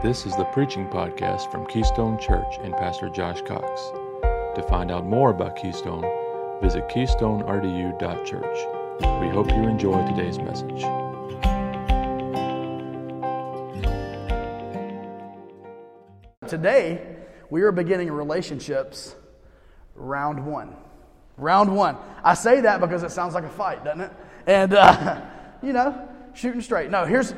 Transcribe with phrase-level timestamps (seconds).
[0.00, 3.90] This is the preaching podcast from Keystone Church and Pastor Josh Cox.
[4.54, 6.04] To find out more about Keystone,
[6.62, 9.20] visit keystonerdu.church.
[9.20, 10.82] We hope you enjoy today's message.
[16.48, 17.16] Today,
[17.50, 19.16] we are beginning relationships
[19.96, 20.76] round one.
[21.36, 21.96] Round one.
[22.22, 24.12] I say that because it sounds like a fight, doesn't it?
[24.46, 25.22] And, uh,
[25.60, 26.88] you know, shooting straight.
[26.88, 27.34] No, here's,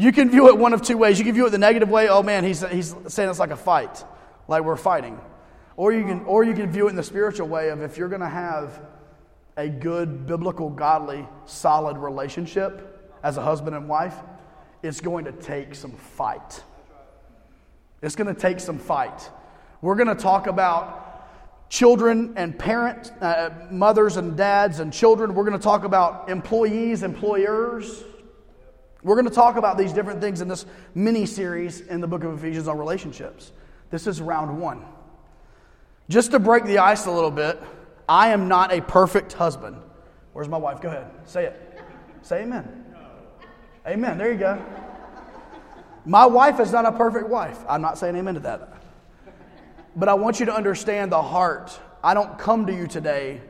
[0.00, 1.18] you can view it one of two ways.
[1.18, 3.56] You can view it the negative way, oh man, he's, he's saying it's like a
[3.56, 4.02] fight,
[4.48, 5.20] like we're fighting.
[5.76, 8.08] Or you, can, or you can view it in the spiritual way of if you're
[8.08, 8.80] going to have
[9.58, 14.14] a good, biblical, godly, solid relationship as a husband and wife,
[14.82, 16.62] it's going to take some fight.
[18.00, 19.28] It's going to take some fight.
[19.82, 25.34] We're going to talk about children and parents, uh, mothers and dads and children.
[25.34, 28.02] We're going to talk about employees, employers.
[29.02, 32.24] We're going to talk about these different things in this mini series in the book
[32.24, 33.52] of Ephesians on relationships.
[33.90, 34.84] This is round one.
[36.08, 37.60] Just to break the ice a little bit,
[38.08, 39.76] I am not a perfect husband.
[40.32, 40.80] Where's my wife?
[40.80, 41.10] Go ahead.
[41.24, 41.80] Say it.
[42.22, 42.84] Say amen.
[43.86, 44.18] Amen.
[44.18, 44.62] There you go.
[46.04, 47.58] My wife is not a perfect wife.
[47.68, 48.82] I'm not saying amen to that.
[49.96, 51.78] But I want you to understand the heart.
[52.02, 53.40] I don't come to you today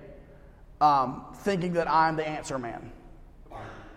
[0.81, 2.93] um, thinking that I'm the answer man.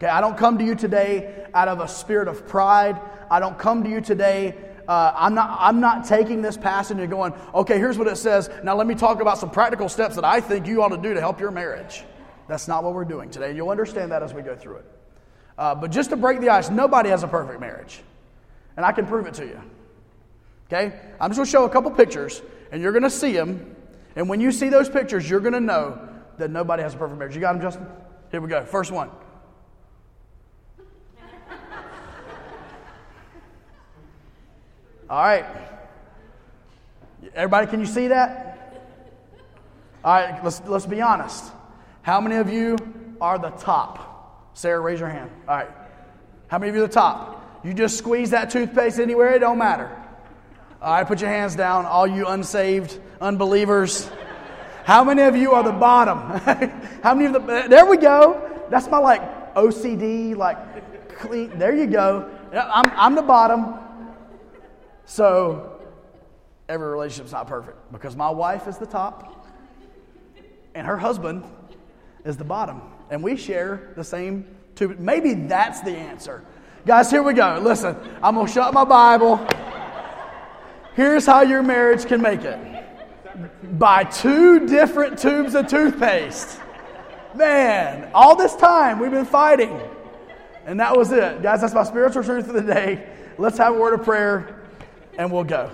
[0.04, 3.00] Okay, I don't come to you today out of a spirit of pride.
[3.32, 4.54] I don't come to you today.
[4.86, 8.50] Uh, I'm, not, I'm not taking this passage and going, okay, here's what it says.
[8.66, 11.14] Now let me talk about some practical steps that I think you ought to do
[11.14, 12.04] to help your marriage.
[12.50, 13.56] That's not what we're doing today.
[13.56, 14.86] You'll understand that as we go through it.
[15.58, 18.02] Uh, but just to break the ice, nobody has a perfect marriage.
[18.76, 19.62] And I can prove it to you.
[20.68, 21.00] Okay?
[21.22, 22.42] I'm just going to show a couple pictures,
[22.74, 23.74] and you're going to see them.
[24.18, 27.18] And when you see those pictures, you're going to know that nobody has a perfect
[27.18, 27.36] marriage.
[27.36, 27.88] You got them, Justin?
[28.32, 28.66] Here we go.
[28.66, 29.10] First one.
[35.14, 35.46] All right.
[37.36, 38.82] Everybody, can you see that?
[40.04, 41.52] All right, let's, let's be honest.
[42.02, 42.80] How many of you
[43.22, 44.50] are the top?
[44.56, 45.30] Sarah, raise your hand.
[45.48, 45.70] All right.
[46.48, 47.62] How many of you are the top?
[47.64, 49.96] You just squeeze that toothpaste anywhere, it don't matter.
[50.82, 54.10] All right, put your hands down, all you unsaved unbelievers.
[54.84, 56.18] How many of you are the bottom?
[57.04, 58.66] How many of the, there we go.
[58.72, 60.58] That's my like OCD, like
[61.20, 61.56] clean.
[61.60, 62.32] There you go.
[62.52, 63.76] I'm, I'm the bottom.
[65.06, 65.82] So,
[66.70, 69.48] every relationship's not perfect because my wife is the top
[70.76, 71.44] and her husband
[72.26, 72.82] is the bottom.
[73.10, 74.96] And we share the same two.
[74.98, 76.44] Maybe that's the answer.
[76.86, 77.60] Guys, here we go.
[77.62, 79.46] Listen, I'm going to shut my Bible.
[80.96, 82.60] Here's how your marriage can make it
[83.80, 86.60] buy two different tubes of toothpaste.
[87.36, 89.80] Man, all this time we've been fighting.
[90.66, 91.42] And that was it.
[91.42, 93.08] Guys, that's my spiritual truth of the day.
[93.38, 94.63] Let's have a word of prayer
[95.18, 95.70] and we'll go.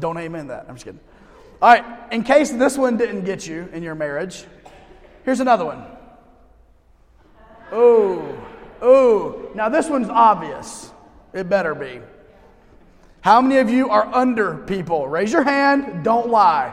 [0.00, 0.66] Don't amen that.
[0.68, 1.00] I'm just kidding.
[1.62, 4.44] All right, in case this one didn't get you in your marriage,
[5.24, 5.84] here's another one.
[7.72, 8.46] Oh,
[8.82, 9.50] oh.
[9.54, 10.92] Now this one's obvious.
[11.32, 12.00] It better be.
[13.20, 15.08] How many of you are under people?
[15.08, 16.04] Raise your hand.
[16.04, 16.72] Don't lie.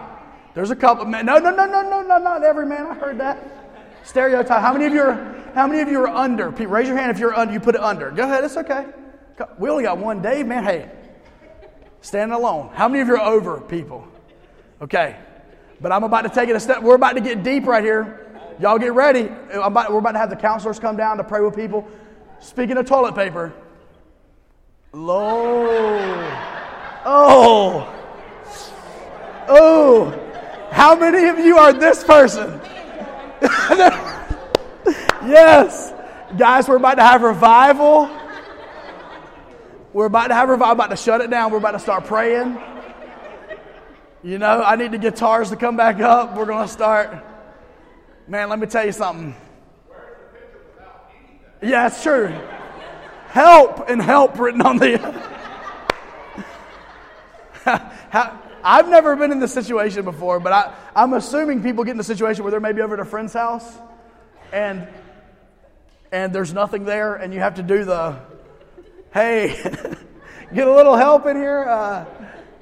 [0.54, 1.06] There's a couple.
[1.06, 1.26] Men.
[1.26, 2.86] No, no, no, no, no, no, not every man.
[2.88, 3.40] I heard that.
[4.04, 4.60] Stereotype.
[4.62, 5.36] How many of you are?
[5.56, 6.50] How many of you are under?
[6.50, 7.54] Raise your hand if you're under.
[7.54, 8.12] You put it under.
[8.12, 8.44] Go ahead.
[8.44, 8.86] It's okay.
[9.58, 10.64] We only got one Dave, man.
[10.64, 10.92] Hey,
[12.02, 12.70] Standing alone.
[12.74, 14.08] How many of you are over people?
[14.82, 15.16] Okay.
[15.80, 16.82] But I'm about to take it a step.
[16.82, 18.28] We're about to get deep right here.
[18.60, 19.30] Y'all get ready.
[19.54, 21.88] About, we're about to have the counselors come down to pray with people.
[22.40, 23.54] Speaking of toilet paper.
[24.94, 25.70] Low.
[27.06, 27.88] Oh.
[29.48, 30.18] Oh.
[30.72, 32.60] How many of you are this person?
[35.26, 35.94] yes.
[36.38, 38.10] Guys, we're about to have revival.
[39.94, 41.52] We're about to have revival, about to shut it down.
[41.52, 42.58] We're about to start praying.
[44.24, 46.38] You know, I need the guitars to come back up.
[46.38, 47.24] We're going to start.
[48.28, 49.36] Man, let me tell you something.
[51.62, 52.28] Yeah, it's true.
[53.28, 55.00] Help and help written on the.
[58.64, 62.04] I've never been in this situation before, but I, I'm assuming people get in a
[62.04, 63.70] situation where they're maybe over at a friend's house
[64.52, 64.88] and
[66.12, 68.20] and there's nothing there, and you have to do the
[69.14, 69.62] hey,
[70.54, 71.64] get a little help in here?
[71.64, 72.06] Uh,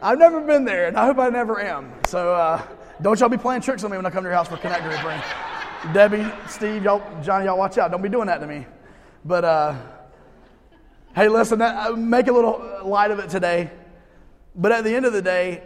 [0.02, 1.94] I've never been there, and I hope I never am.
[2.08, 2.62] So uh,
[3.02, 4.84] don't y'all be playing tricks on me when I come to your house for Connect
[4.84, 5.04] Group.
[5.04, 5.22] Ring.
[5.94, 7.92] Debbie, Steve, y'all, Johnny, y'all watch out.
[7.92, 8.66] Don't be doing that to me.
[9.24, 9.76] But uh,
[11.16, 13.70] hey, listen, that, uh, make a little light of it today.
[14.56, 15.64] But at the end of the day,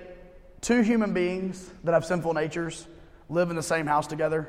[0.62, 2.88] two human beings that have sinful natures
[3.30, 4.48] live in the same house together.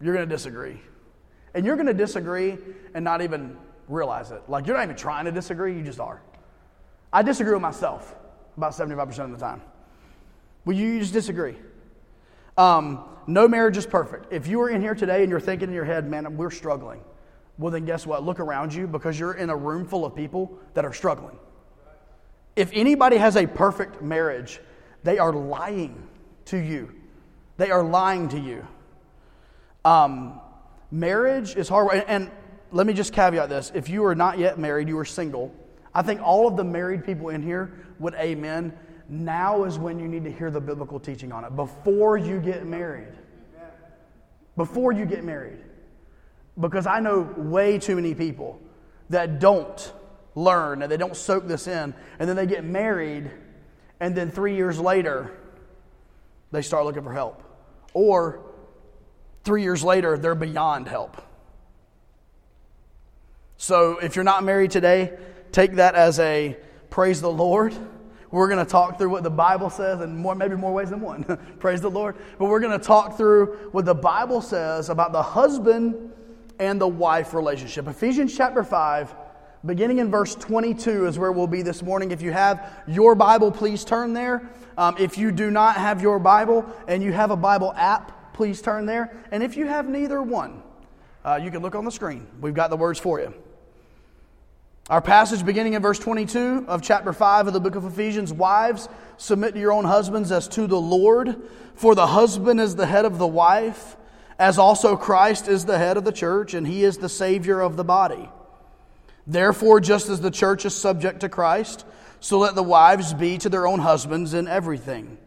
[0.00, 0.80] You're going to disagree.
[1.54, 2.56] And you're going to disagree
[2.94, 3.56] and not even
[3.90, 4.42] realize it.
[4.48, 6.22] Like, you're not even trying to disagree, you just are.
[7.12, 8.14] I disagree with myself
[8.56, 9.62] about 75% of the time.
[10.64, 11.56] Will you just disagree?
[12.56, 14.32] Um, no marriage is perfect.
[14.32, 17.00] If you are in here today and you're thinking in your head, man, we're struggling,
[17.58, 18.24] well, then guess what?
[18.24, 21.38] Look around you because you're in a room full of people that are struggling.
[22.56, 24.60] If anybody has a perfect marriage,
[25.02, 26.08] they are lying
[26.46, 26.94] to you.
[27.56, 28.66] They are lying to you.
[29.84, 30.40] Um,
[30.90, 31.92] marriage is hard.
[31.92, 32.30] And, and
[32.72, 35.52] let me just caveat this if you are not yet married, you are single.
[35.94, 38.72] I think all of the married people in here would amen.
[39.08, 42.64] Now is when you need to hear the biblical teaching on it before you get
[42.64, 43.12] married.
[44.56, 45.58] Before you get married.
[46.58, 48.60] Because I know way too many people
[49.08, 49.92] that don't
[50.34, 53.30] learn and they don't soak this in, and then they get married,
[53.98, 55.36] and then three years later,
[56.52, 57.42] they start looking for help.
[57.94, 58.40] Or
[59.44, 61.20] three years later, they're beyond help.
[63.60, 65.12] So if you're not married today,
[65.52, 66.56] take that as a
[66.88, 67.76] praise the Lord.
[68.30, 71.02] We're going to talk through what the Bible says, and more, maybe more ways than
[71.02, 71.24] one.
[71.58, 72.16] praise the Lord.
[72.38, 76.10] But we're going to talk through what the Bible says about the husband
[76.58, 77.86] and the wife relationship.
[77.86, 79.14] Ephesians chapter 5,
[79.66, 82.12] beginning in verse 22, is where we'll be this morning.
[82.12, 84.48] If you have your Bible, please turn there.
[84.78, 88.62] Um, if you do not have your Bible and you have a Bible app, please
[88.62, 89.14] turn there.
[89.30, 90.62] And if you have neither one,
[91.26, 92.26] uh, you can look on the screen.
[92.40, 93.34] We've got the words for you.
[94.90, 98.88] Our passage beginning in verse 22 of chapter 5 of the book of Ephesians Wives,
[99.18, 101.36] submit to your own husbands as to the Lord,
[101.76, 103.96] for the husband is the head of the wife,
[104.36, 107.76] as also Christ is the head of the church, and he is the Savior of
[107.76, 108.28] the body.
[109.28, 111.86] Therefore, just as the church is subject to Christ,
[112.18, 115.18] so let the wives be to their own husbands in everything.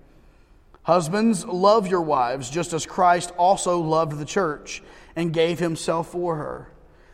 [0.81, 4.83] Husbands, love your wives, just as Christ also loved the church
[5.15, 6.73] and gave himself for her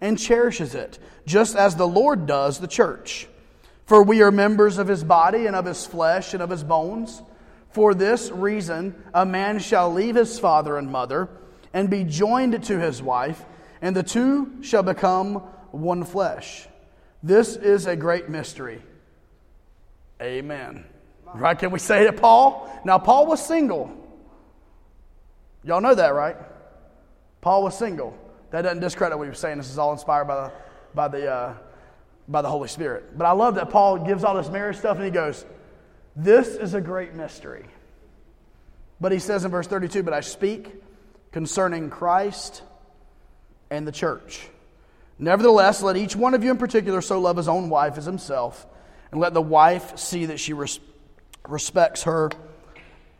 [0.00, 3.28] and cherishes it, just as the Lord does the church.
[3.86, 7.22] For we are members of his body and of his flesh and of his bones.
[7.70, 11.28] For this reason, a man shall leave his father and mother
[11.72, 13.44] and be joined to his wife,
[13.82, 15.34] and the two shall become
[15.70, 16.66] one flesh.
[17.22, 18.82] This is a great mystery.
[20.20, 20.84] Amen.
[21.34, 21.58] Right?
[21.58, 22.70] Can we say it, Paul?
[22.84, 23.96] Now, Paul was single.
[25.62, 26.36] Y'all know that, right?
[27.40, 28.16] Paul was single.
[28.50, 29.58] That doesn't discredit what was saying.
[29.58, 30.52] This is all inspired by the,
[30.94, 31.54] by the, uh,
[32.28, 33.16] by the Holy Spirit.
[33.16, 35.44] But I love that Paul gives all this marriage stuff and he goes,
[36.16, 37.64] This is a great mystery.
[39.00, 40.82] But he says in verse 32, But I speak
[41.32, 42.62] concerning Christ
[43.70, 44.48] and the church.
[45.18, 48.66] Nevertheless, let each one of you in particular so love his own wife as himself,
[49.10, 50.80] and let the wife see that she res-
[51.46, 52.30] respects her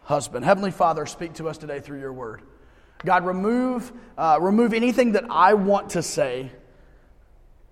[0.03, 0.45] husband.
[0.45, 2.43] Heavenly Father, speak to us today through your word.
[3.05, 6.51] God, remove, uh, remove anything that I want to say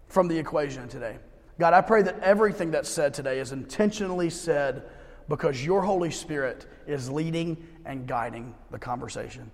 [0.09, 1.17] from the equation today.
[1.59, 4.85] God, I pray that everything that's said today is intentionally said
[5.29, 9.51] because your Holy Spirit is leading and guiding the conversation.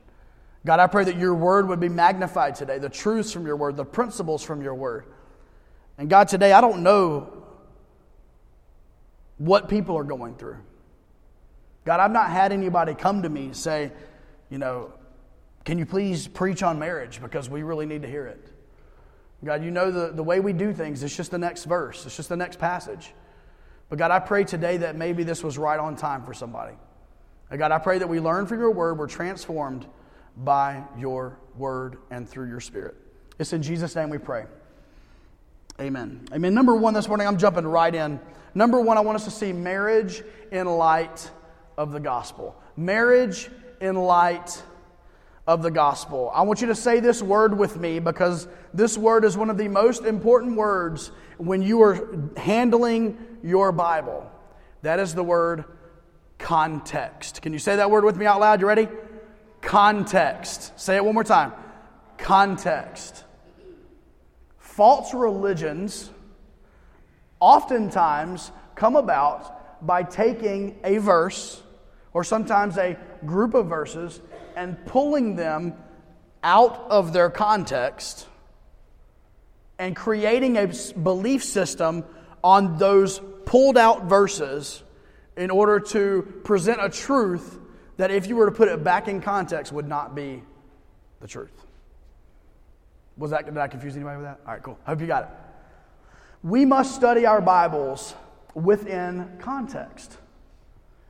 [0.66, 3.76] God, I pray that your word would be magnified today, the truths from your word,
[3.76, 5.06] the principles from your word.
[5.98, 7.44] And God, today I don't know
[9.38, 10.58] what people are going through.
[11.84, 13.92] God, I've not had anybody come to me and say,
[14.48, 14.92] you know,
[15.64, 18.50] can you please preach on marriage because we really need to hear it?
[19.44, 22.16] God, you know the, the way we do things, it's just the next verse, it's
[22.16, 23.12] just the next passage.
[23.90, 26.74] But God, I pray today that maybe this was right on time for somebody.
[27.50, 29.86] And God, I pray that we learn from your word, we're transformed
[30.36, 32.96] by your word and through your spirit.
[33.38, 34.46] It's in Jesus' name we pray.
[35.80, 36.26] Amen.
[36.32, 36.54] Amen.
[36.54, 38.20] Number one this morning, I'm jumping right in.
[38.54, 41.30] Number one, I want us to see marriage in light
[41.76, 42.56] of the gospel.
[42.76, 44.62] Marriage in light
[45.46, 46.30] of the gospel.
[46.34, 49.58] I want you to say this word with me because this word is one of
[49.58, 54.30] the most important words when you are handling your Bible.
[54.82, 55.64] That is the word
[56.38, 57.42] context.
[57.42, 58.60] Can you say that word with me out loud?
[58.60, 58.88] You ready?
[59.60, 60.78] Context.
[60.80, 61.52] Say it one more time.
[62.16, 63.24] Context.
[64.58, 66.10] False religions
[67.38, 71.62] oftentimes come about by taking a verse
[72.12, 72.96] or sometimes a
[73.26, 74.20] group of verses
[74.54, 75.74] and pulling them
[76.42, 78.26] out of their context
[79.78, 80.66] and creating a
[81.02, 82.04] belief system
[82.42, 84.82] on those pulled out verses
[85.36, 87.58] in order to present a truth
[87.96, 90.42] that, if you were to put it back in context, would not be
[91.20, 91.52] the truth.
[93.16, 94.40] Was that, did I confuse anybody with that?
[94.46, 94.78] All right, cool.
[94.86, 95.28] I hope you got it.
[96.42, 98.14] We must study our Bibles
[98.54, 100.18] within context.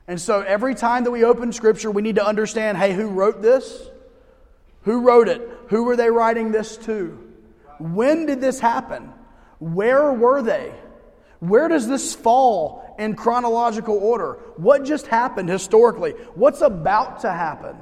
[0.07, 3.41] And so every time that we open Scripture, we need to understand hey, who wrote
[3.41, 3.89] this?
[4.81, 5.41] Who wrote it?
[5.69, 7.19] Who were they writing this to?
[7.79, 9.11] When did this happen?
[9.59, 10.73] Where were they?
[11.39, 14.33] Where does this fall in chronological order?
[14.57, 16.11] What just happened historically?
[16.35, 17.75] What's about to happen?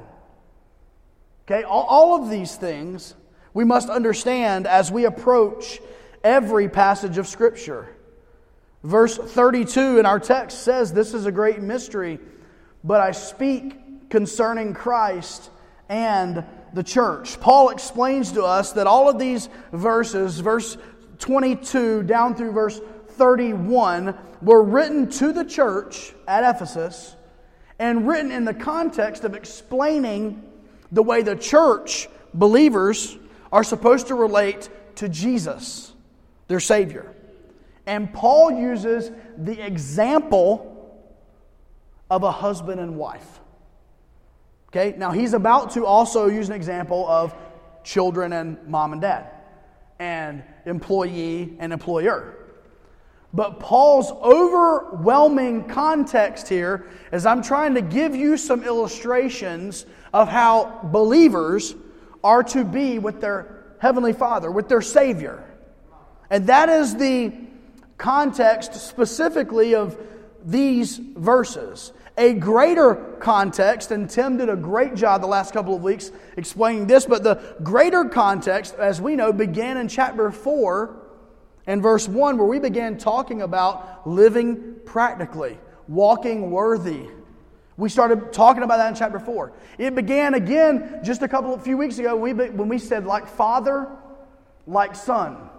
[1.46, 3.14] Okay, all, all of these things
[3.52, 5.80] we must understand as we approach
[6.22, 7.94] every passage of Scripture.
[8.84, 12.20] Verse 32 in our text says, This is a great mystery,
[12.84, 15.50] but I speak concerning Christ
[15.88, 17.40] and the church.
[17.40, 20.76] Paul explains to us that all of these verses, verse
[21.18, 27.16] 22 down through verse 31, were written to the church at Ephesus
[27.78, 30.42] and written in the context of explaining
[30.92, 33.16] the way the church, believers,
[33.50, 35.94] are supposed to relate to Jesus,
[36.48, 37.13] their Savior.
[37.86, 40.70] And Paul uses the example
[42.10, 43.40] of a husband and wife.
[44.68, 47.34] Okay, now he's about to also use an example of
[47.84, 49.30] children and mom and dad,
[49.98, 52.34] and employee and employer.
[53.32, 60.80] But Paul's overwhelming context here is I'm trying to give you some illustrations of how
[60.84, 61.74] believers
[62.22, 65.44] are to be with their Heavenly Father, with their Savior.
[66.30, 67.32] And that is the
[67.98, 69.98] context specifically of
[70.44, 71.92] these verses.
[72.16, 76.86] A greater context, and Tim did a great job the last couple of weeks explaining
[76.86, 80.96] this, but the greater context, as we know, began in chapter 4
[81.66, 85.58] and verse 1, where we began talking about living practically,
[85.88, 87.08] walking worthy
[87.76, 89.52] we started talking about that in chapter 4.
[89.78, 93.04] It began again just a couple of few weeks ago when we, when we said,
[93.04, 93.88] like Father,
[94.66, 95.50] like Son.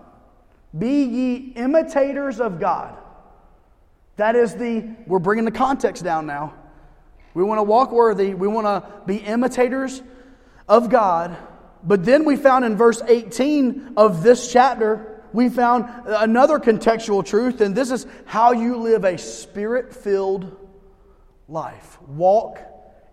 [0.78, 2.98] Be ye imitators of God.
[4.18, 6.54] That is the, we're bringing the context down now.
[7.34, 8.34] We want to walk worthy.
[8.34, 10.02] We want to be imitators
[10.68, 11.36] of God.
[11.84, 17.62] But then we found in verse 18 of this chapter, we found another contextual truth,
[17.62, 20.56] and this is how you live a spirit filled
[21.48, 22.02] life.
[22.08, 22.60] Walk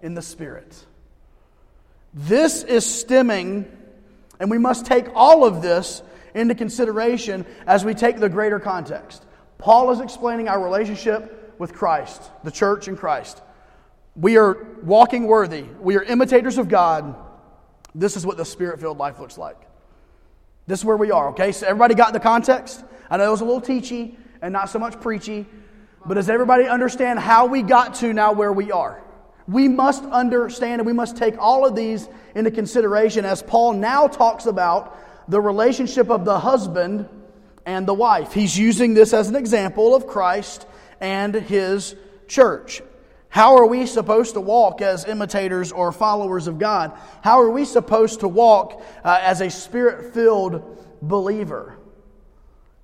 [0.02, 0.86] in the Spirit.
[2.14, 3.70] This is stemming,
[4.38, 6.02] and we must take all of this
[6.34, 9.24] into consideration as we take the greater context.
[9.58, 13.40] Paul is explaining our relationship with Christ, the church and Christ.
[14.16, 17.14] We are walking worthy, we are imitators of God.
[17.94, 19.58] This is what the spirit filled life looks like.
[20.66, 21.52] This is where we are, okay?
[21.52, 22.82] So, everybody got the context?
[23.10, 25.46] I know it was a little teachy and not so much preachy,
[26.06, 29.02] but does everybody understand how we got to now where we are?
[29.46, 34.06] We must understand and we must take all of these into consideration as Paul now
[34.06, 34.98] talks about
[35.32, 37.08] the relationship of the husband
[37.64, 38.34] and the wife.
[38.34, 40.66] He's using this as an example of Christ
[41.00, 41.96] and his
[42.28, 42.82] church.
[43.30, 46.92] How are we supposed to walk as imitators or followers of God?
[47.22, 51.78] How are we supposed to walk uh, as a spirit filled believer?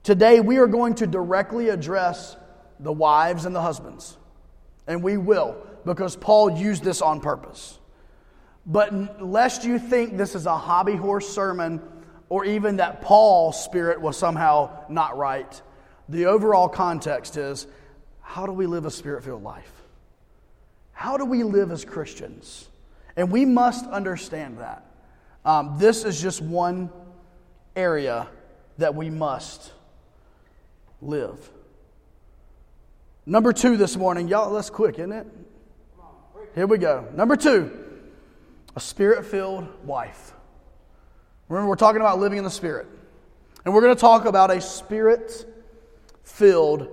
[0.02, 2.34] Today, we are going to directly address
[2.80, 4.16] the wives and the husbands.
[4.86, 7.78] And we will, because Paul used this on purpose.
[8.64, 11.82] But lest you think this is a hobby horse sermon
[12.28, 15.60] or even that Paul's spirit was somehow not right,
[16.08, 17.66] the overall context is
[18.20, 19.72] how do we live a spirit filled life?
[20.92, 22.68] How do we live as Christians?
[23.16, 24.84] And we must understand that.
[25.44, 26.90] Um, this is just one
[27.74, 28.28] area
[28.78, 29.72] that we must
[31.00, 31.50] live.
[33.24, 35.26] Number two this morning, y'all, that's quick, isn't it?
[36.54, 37.06] Here we go.
[37.14, 37.70] Number two,
[38.74, 40.32] a spirit filled wife.
[41.48, 42.86] Remember, we're talking about living in the Spirit.
[43.64, 45.44] And we're going to talk about a spirit
[46.22, 46.88] filled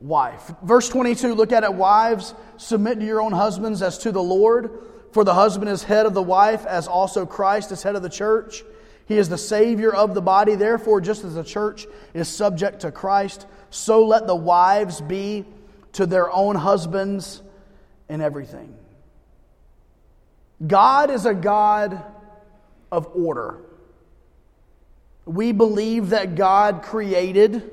[0.00, 0.52] wife.
[0.62, 1.72] Verse 22, look at it.
[1.72, 4.70] Wives, submit to your own husbands as to the Lord.
[5.12, 8.08] For the husband is head of the wife, as also Christ is head of the
[8.08, 8.64] church.
[9.06, 10.54] He is the Savior of the body.
[10.54, 15.44] Therefore, just as the church is subject to Christ, so let the wives be
[15.92, 17.42] to their own husbands
[18.08, 18.74] in everything.
[20.66, 22.04] God is a God
[22.92, 23.63] of order.
[25.26, 27.70] We believe that God created,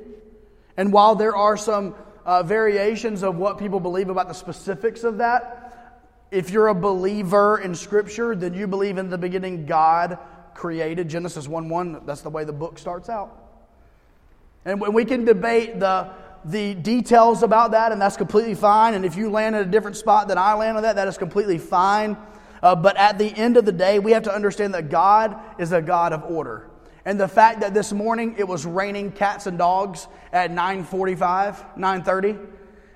[0.78, 5.18] and while there are some uh, variations of what people believe about the specifics of
[5.18, 10.18] that, if you're a believer in Scripture, then you believe in the beginning God
[10.54, 11.10] created.
[11.10, 13.38] Genesis 1 1, that's the way the book starts out.
[14.64, 16.12] And we can debate the
[16.46, 18.94] the details about that, and that's completely fine.
[18.94, 21.18] And if you land at a different spot than I land on that, that is
[21.18, 22.18] completely fine.
[22.64, 25.72] Uh, but at the end of the day, we have to understand that God is
[25.72, 26.71] a God of order.
[27.06, 32.40] And the fact that this morning it was raining cats and dogs at 9:45, 9:30,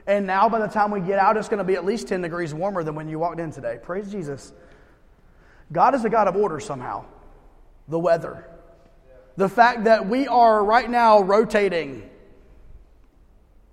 [0.07, 2.21] and now by the time we get out, it's going to be at least 10
[2.21, 3.79] degrees warmer than when you walked in today.
[3.81, 4.53] Praise Jesus.
[5.71, 7.05] God is a God of order somehow.
[7.87, 8.45] The weather.
[9.35, 12.09] The fact that we are right now rotating.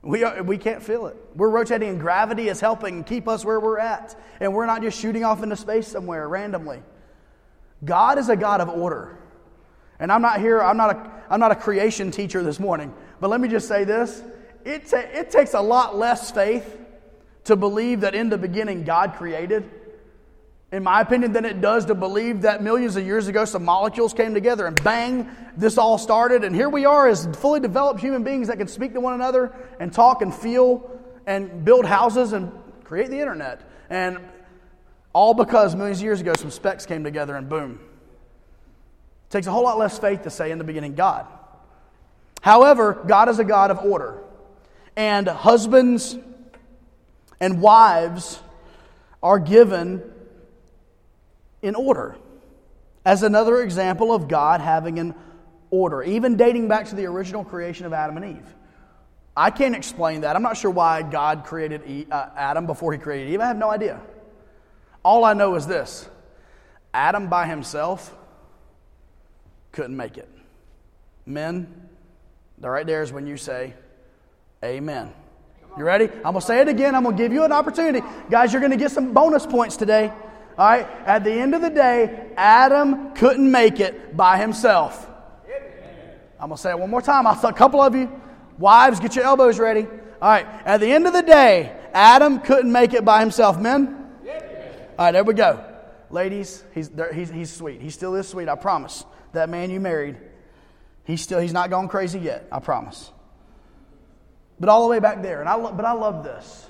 [0.01, 1.17] We, are, we can't feel it.
[1.37, 4.19] We're rotating, and gravity is helping keep us where we're at.
[4.41, 6.83] And we're not just shooting off into space somewhere randomly.
[7.85, 9.19] God is a God of order.
[10.03, 13.31] And I'm not here, I'm not a, I'm not a creation teacher this morning, but
[13.31, 14.21] let me just say this
[14.65, 16.77] it, ta- it takes a lot less faith
[17.45, 19.71] to believe that in the beginning God created,
[20.73, 24.13] in my opinion, than it does to believe that millions of years ago some molecules
[24.13, 26.43] came together and bang, this all started.
[26.43, 29.55] And here we are as fully developed human beings that can speak to one another
[29.79, 32.51] and talk and feel and build houses and
[32.83, 33.61] create the internet.
[33.89, 34.19] And
[35.13, 37.79] all because millions of years ago some specks came together and boom.
[39.33, 41.27] Takes a whole lot less faith to say in the beginning God.
[42.43, 44.23] However, God is a God of order.
[44.95, 46.15] And husbands
[47.41, 48.39] and wives
[49.23, 50.03] are given
[51.63, 52.15] in order
[53.07, 55.15] as another example of God having an
[55.71, 58.55] order, even dating back to the original creation of Adam and Eve.
[59.35, 60.37] I can't explain that.
[60.37, 63.41] I'm not sure why God created uh, Adam before he created Eve.
[63.41, 63.99] I have no idea.
[65.03, 66.07] All I know is this
[66.93, 68.15] Adam by himself
[69.73, 70.29] couldn't make it.
[71.27, 71.89] Men,
[72.59, 73.75] the right there is when you say,
[74.65, 75.13] Amen.
[75.77, 76.05] You ready?
[76.05, 76.95] I'm going to say it again.
[76.95, 78.07] I'm going to give you an opportunity.
[78.31, 80.13] Guys, you're going to get some bonus points today.
[80.59, 80.87] All right?
[81.07, 85.09] At the end of the day, Adam couldn't make it by himself.
[86.39, 87.27] I'm going to say it one more time.
[87.27, 88.21] I'll a couple of you.
[88.59, 89.87] Wives, get your elbows ready.
[90.21, 90.47] All right.
[90.65, 93.59] At the end of the day, Adam couldn't make it by himself.
[93.59, 94.03] Men?
[94.99, 95.65] All right, there we go.
[96.11, 97.81] Ladies, he's, he's, he's sweet.
[97.81, 99.05] He still is sweet, I promise.
[99.33, 100.17] That man you married,
[101.05, 103.11] he's still, he's not gone crazy yet, I promise.
[104.61, 105.41] But all the way back there.
[105.41, 106.67] And I lo- but I love this.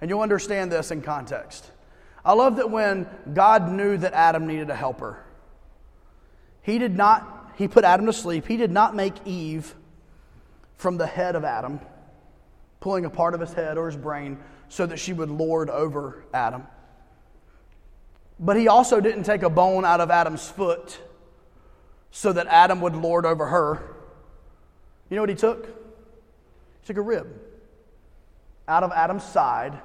[0.00, 1.70] And you'll understand this in context.
[2.24, 5.22] I love that when God knew that Adam needed a helper,
[6.62, 8.46] he did not, he put Adam to sleep.
[8.46, 9.74] He did not make Eve
[10.76, 11.80] from the head of Adam,
[12.80, 16.24] pulling a part of his head or his brain so that she would lord over
[16.32, 16.66] Adam.
[18.38, 20.98] But he also didn't take a bone out of Adam's foot
[22.10, 23.96] so that Adam would lord over her.
[25.10, 25.66] You know what he took?
[25.66, 27.28] He took a rib
[28.68, 29.80] out of Adam's side,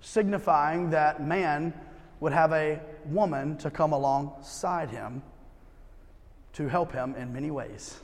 [0.00, 1.74] signifying that man
[2.20, 5.22] would have a woman to come alongside him
[6.54, 7.98] to help him in many ways.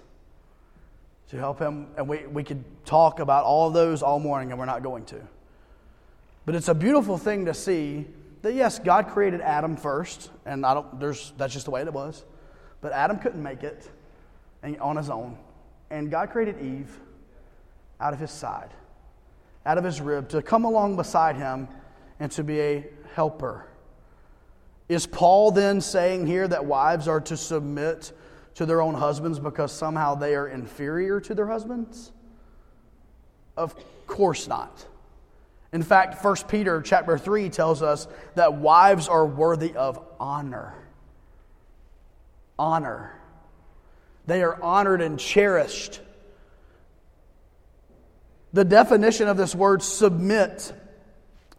[1.30, 4.66] To help him, and we, we could talk about all those all morning, and we're
[4.66, 5.20] not going to.
[6.44, 8.06] But it's a beautiful thing to see
[8.42, 11.92] that yes, God created Adam first, and I don't, there's, that's just the way it
[11.92, 12.24] was.
[12.84, 13.88] But Adam couldn't make it
[14.78, 15.38] on his own.
[15.88, 17.00] And God created Eve
[17.98, 18.68] out of his side,
[19.64, 21.66] out of his rib, to come along beside him
[22.20, 23.66] and to be a helper.
[24.86, 28.12] Is Paul then saying here that wives are to submit
[28.56, 32.12] to their own husbands because somehow they are inferior to their husbands?
[33.56, 33.74] Of
[34.06, 34.86] course not.
[35.72, 40.74] In fact, 1 Peter chapter 3 tells us that wives are worthy of honor.
[42.58, 43.20] Honor.
[44.26, 46.00] They are honored and cherished.
[48.52, 50.72] The definition of this word submit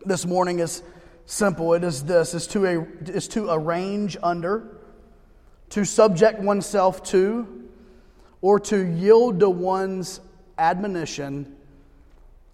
[0.06, 0.82] this morning is
[1.26, 1.74] simple.
[1.74, 4.78] It is this is to, a, is to arrange under,
[5.72, 7.70] to subject oneself to,
[8.42, 10.22] or to yield to one's
[10.58, 11.56] admonition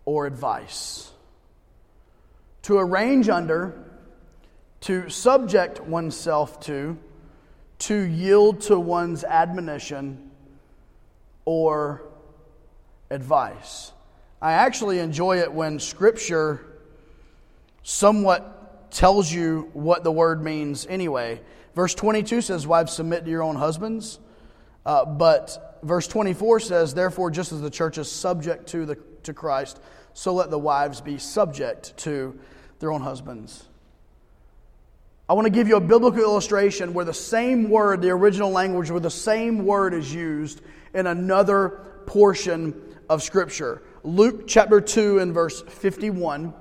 [0.06, 1.12] or advice.
[2.64, 3.86] To arrange under,
[4.82, 6.98] to subject oneself to,
[7.82, 10.30] to yield to one's admonition
[11.46, 12.04] or
[13.10, 13.92] advice.
[14.40, 16.64] I actually enjoy it when Scripture
[17.82, 21.42] somewhat tells you what the word means anyway.
[21.74, 24.20] Verse 22 says, Wives, submit to your own husbands.
[24.86, 29.34] Uh, but verse 24 says, Therefore, just as the church is subject to, the, to
[29.34, 29.82] Christ,
[30.14, 32.38] so let the wives be subject to
[32.80, 33.68] their own husbands.
[35.32, 38.92] I want to give you a biblical illustration where the same word, the original language,
[38.92, 40.60] where the same word is used
[40.94, 42.76] in another portion
[43.08, 43.82] of Scripture.
[44.04, 46.54] Luke chapter 2 and verse 51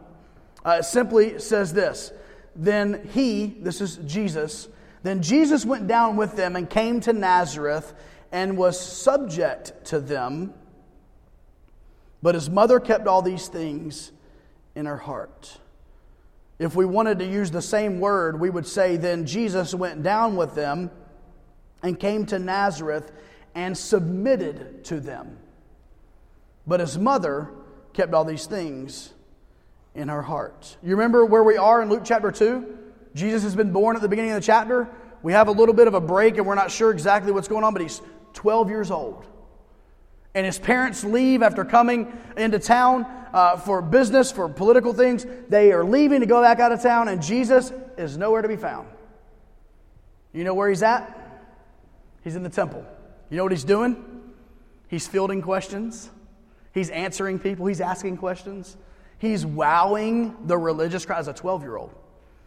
[0.65, 2.13] uh, simply says this
[2.55, 4.69] Then he, this is Jesus,
[5.03, 7.93] then Jesus went down with them and came to Nazareth
[8.31, 10.55] and was subject to them.
[12.23, 14.13] But his mother kept all these things
[14.77, 15.59] in her heart.
[16.61, 20.37] If we wanted to use the same word, we would say, Then Jesus went down
[20.37, 20.91] with them
[21.83, 23.11] and came to Nazareth
[23.55, 25.39] and submitted to them.
[26.67, 27.51] But his mother
[27.95, 29.15] kept all these things
[29.95, 30.77] in her heart.
[30.83, 32.77] You remember where we are in Luke chapter 2?
[33.15, 34.87] Jesus has been born at the beginning of the chapter.
[35.23, 37.65] We have a little bit of a break and we're not sure exactly what's going
[37.65, 38.03] on, but he's
[38.35, 39.27] 12 years old.
[40.35, 45.27] And his parents leave after coming into town uh, for business, for political things.
[45.49, 48.57] They are leaving to go back out of town, and Jesus is nowhere to be
[48.57, 48.89] found.
[50.33, 51.17] You know where he's at?
[52.23, 52.85] He's in the temple.
[53.31, 54.05] You know what he's doing?
[54.89, 56.11] He's fielding questions,
[56.75, 58.77] he's answering people, he's asking questions,
[59.19, 61.95] he's wowing the religious crowd as a 12 year old.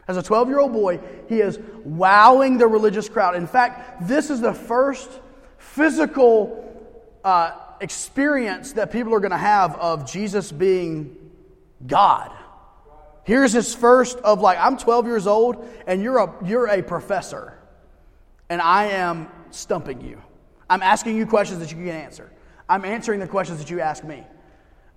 [0.10, 3.38] As a 12 year old boy, he is wowing the religious crowd.
[3.38, 5.10] In fact, this is the first
[5.58, 6.73] physical
[7.24, 11.18] uh, experience that people are going to have of Jesus being
[11.86, 12.32] God.
[13.24, 17.58] Here's his first of like, I'm 12 years old and you're a, you're a professor
[18.50, 20.22] and I am stumping you.
[20.70, 22.32] I'm asking you questions that you can answer.
[22.68, 24.24] I'm answering the questions that you ask me.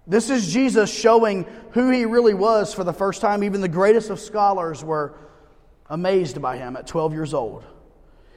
[0.07, 3.43] This is Jesus showing who he really was for the first time.
[3.43, 5.15] Even the greatest of scholars were
[5.89, 7.65] amazed by him at 12 years old.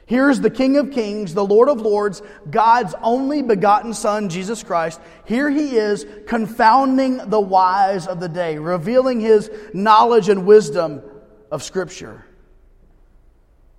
[0.10, 5.00] Here's the King of Kings, the Lord of Lords, God's only begotten Son, Jesus Christ.
[5.26, 11.04] Here he is, confounding the wise of the day, revealing his knowledge and wisdom
[11.52, 12.26] of Scripture.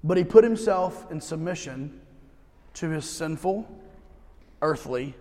[0.05, 2.01] But he put himself in submission
[2.75, 3.69] to his sinful,
[4.63, 5.17] earthly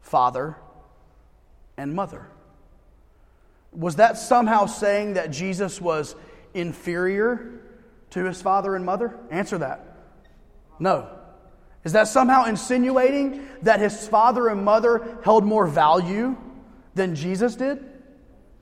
[0.00, 0.56] father
[1.76, 2.26] and mother.
[3.70, 6.16] Was that somehow saying that Jesus was
[6.54, 7.60] inferior
[8.10, 9.16] to his father and mother?
[9.30, 9.87] Answer that.
[10.78, 11.08] No.
[11.84, 16.36] Is that somehow insinuating that his father and mother held more value
[16.94, 17.84] than Jesus did?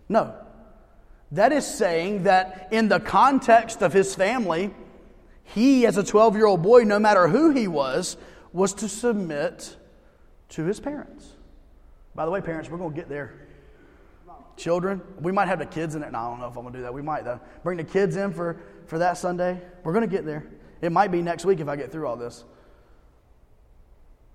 [0.08, 0.34] No.
[1.32, 4.72] That is saying that in the context of his family,
[5.42, 8.16] he, as a 12 year old boy, no matter who he was,
[8.52, 9.76] was to submit
[10.50, 11.28] to his parents.
[12.14, 13.34] By the way, parents, we're going to get there.
[14.56, 16.12] Children, we might have the kids in it.
[16.12, 16.94] No, I don't know if I'm going to do that.
[16.94, 17.40] We might, though.
[17.62, 19.60] Bring the kids in for, for that Sunday.
[19.84, 20.46] We're going to get there.
[20.80, 22.44] It might be next week if I get through all this.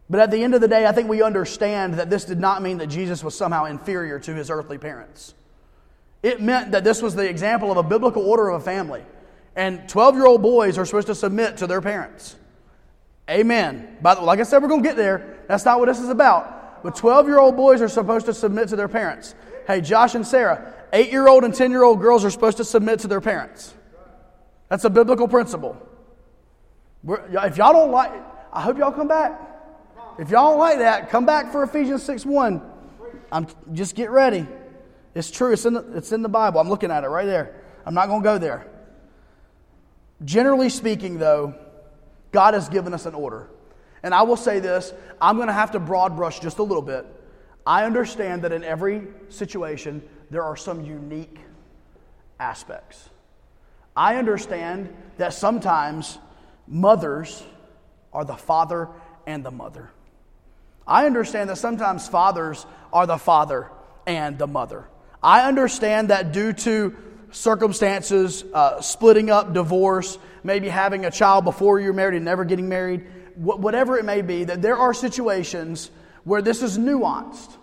[0.10, 2.62] But at the end of the day, I think we understand that this did not
[2.62, 5.34] mean that Jesus was somehow inferior to his earthly parents.
[6.22, 9.04] It meant that this was the example of a biblical order of a family.
[9.56, 12.36] And 12 year old boys are supposed to submit to their parents.
[13.30, 13.98] Amen.
[14.02, 15.40] By the, like I said, we're going to get there.
[15.48, 16.84] That's not what this is about.
[16.84, 19.34] But 12 year old boys are supposed to submit to their parents.
[19.66, 22.66] Hey, Josh and Sarah, 8 year old and 10 year old girls are supposed to
[22.66, 23.74] submit to their parents.
[24.68, 25.78] That's a biblical principle.
[27.04, 28.12] We're, if y'all don't like,
[28.54, 29.40] I hope y'all come back.
[30.20, 32.62] If y'all don't like that, come back for Ephesians 6 1.
[33.32, 34.48] I'm, just get ready.
[35.16, 36.60] It's true, it's in, the, it's in the Bible.
[36.60, 37.56] I'm looking at it right there.
[37.86, 38.68] I'm not going to go there.
[40.24, 41.56] Generally speaking, though,
[42.32, 43.50] God has given us an order.
[44.04, 46.82] And I will say this I'm going to have to broad brush just a little
[46.82, 47.06] bit.
[47.66, 51.38] I understand that in every situation, there are some unique
[52.40, 53.10] aspects.
[53.96, 56.18] I understand that sometimes
[56.72, 57.44] mothers
[58.14, 58.88] are the father
[59.28, 59.92] and the mother.
[60.88, 63.70] I understand that sometimes fathers are the father
[64.08, 64.88] and the mother.
[65.22, 66.96] I understand that due to
[67.32, 72.68] circumstances, uh, splitting up, divorce, maybe having a child before you're married and never getting
[72.68, 73.06] married,
[73.36, 75.92] wh- whatever it may be, that there are situations
[76.24, 77.56] where this is nuanced.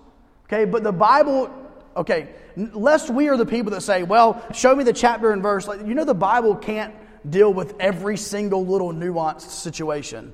[0.44, 1.50] Okay, but the Bible,
[1.96, 5.66] okay, lest we are the people that say, well, show me the chapter and verse.
[5.66, 6.94] Like, you know, the Bible can't
[7.30, 10.32] deal with every single little nuanced situation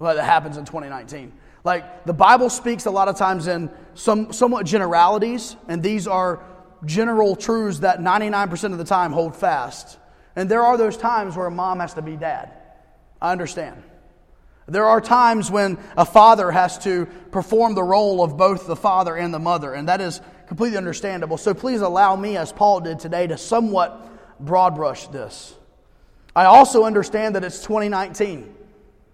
[0.00, 1.32] that happens in 2019.
[1.62, 6.42] Like the Bible speaks a lot of times in some somewhat generalities, and these are
[6.84, 9.98] general truths that 99% of the time hold fast.
[10.36, 12.52] And there are those times where a mom has to be dad.
[13.20, 13.82] I understand.
[14.66, 19.16] There are times when a father has to perform the role of both the father
[19.16, 21.36] and the mother, and that is completely understandable.
[21.36, 25.54] So please allow me, as Paul did today, to somewhat broad brush this.
[26.34, 28.54] I also understand that it's 2019.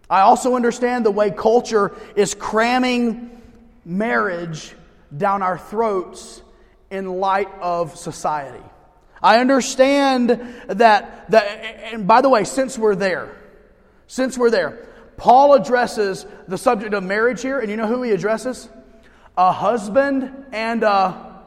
[0.09, 3.40] I also understand the way culture is cramming
[3.85, 4.74] marriage
[5.16, 6.42] down our throats
[6.90, 8.62] in light of society.
[9.22, 10.31] I understand
[10.68, 11.44] that, that,
[11.92, 13.35] and by the way, since we're there,
[14.07, 18.12] since we're there, Paul addresses the subject of marriage here, and you know who he
[18.12, 18.68] addresses?
[19.37, 21.42] A husband and a,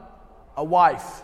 [0.57, 1.23] a wife.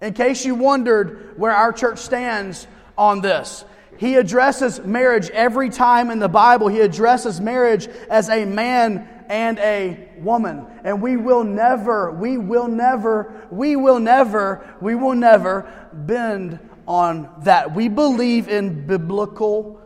[0.00, 2.66] In case you wondered where our church stands
[2.96, 3.64] on this.
[3.98, 6.68] He addresses marriage every time in the Bible.
[6.68, 10.66] He addresses marriage as a man and a woman.
[10.84, 17.32] And we will never, we will never, we will never, we will never bend on
[17.42, 17.74] that.
[17.74, 19.80] We believe in biblical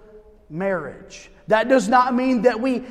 [0.48, 1.30] marriage.
[1.46, 2.84] That does not mean that we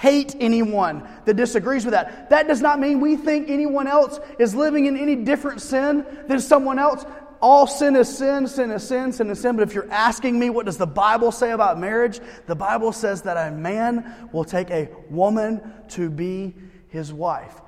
[0.00, 2.30] hate anyone that disagrees with that.
[2.30, 6.40] That does not mean we think anyone else is living in any different sin than
[6.40, 7.04] someone else.
[7.40, 9.56] All sin is sin, sin is sin, sin is sin.
[9.56, 12.20] But if you're asking me, what does the Bible say about marriage?
[12.46, 16.54] The Bible says that a man will take a woman to be
[16.88, 17.60] his wife.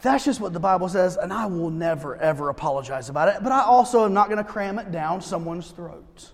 [0.00, 3.42] That's just what the Bible says, and I will never, ever apologize about it.
[3.42, 6.30] But I also am not going to cram it down someone's throat.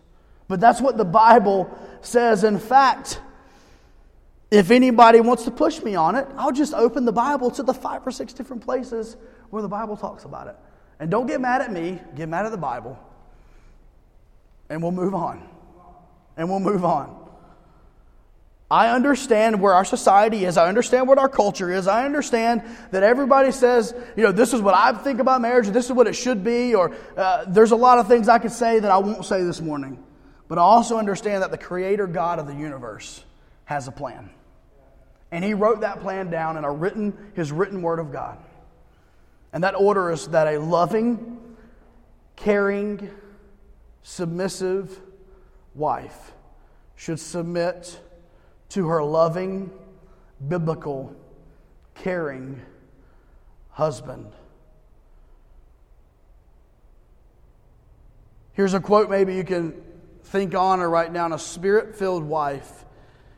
[0.49, 2.45] But that's what the Bible says.
[2.45, 3.19] In fact,
[4.51, 7.73] if anybody wants to push me on it, I'll just open the Bible to the
[7.73, 9.17] five or six different places
[9.49, 10.57] where the Bible talks about it.
[11.05, 12.99] And don't get mad at me, get mad at the Bible.
[14.71, 15.47] And we'll move on.
[16.39, 17.15] And we'll move on.
[18.71, 20.57] I understand where our society is.
[20.57, 21.89] I understand what our culture is.
[21.89, 25.85] I understand that everybody says, you know, this is what I think about marriage, this
[25.85, 28.79] is what it should be, or uh, there's a lot of things I could say
[28.79, 30.03] that I won't say this morning.
[30.49, 33.23] But I also understand that the Creator God of the universe
[33.67, 34.31] has a plan.
[35.31, 38.39] And He wrote that plan down in a written, His written Word of God.
[39.55, 41.39] And that order is that a loving,
[42.35, 43.09] caring,
[44.03, 45.01] submissive
[45.77, 46.33] wife
[46.97, 48.01] should submit
[48.71, 49.71] to her loving,
[50.49, 51.15] biblical,
[51.95, 52.61] caring
[53.71, 54.33] husband.
[58.55, 59.73] Here's a quote maybe you can
[60.25, 61.33] think on or write down.
[61.33, 62.85] A spirit filled wife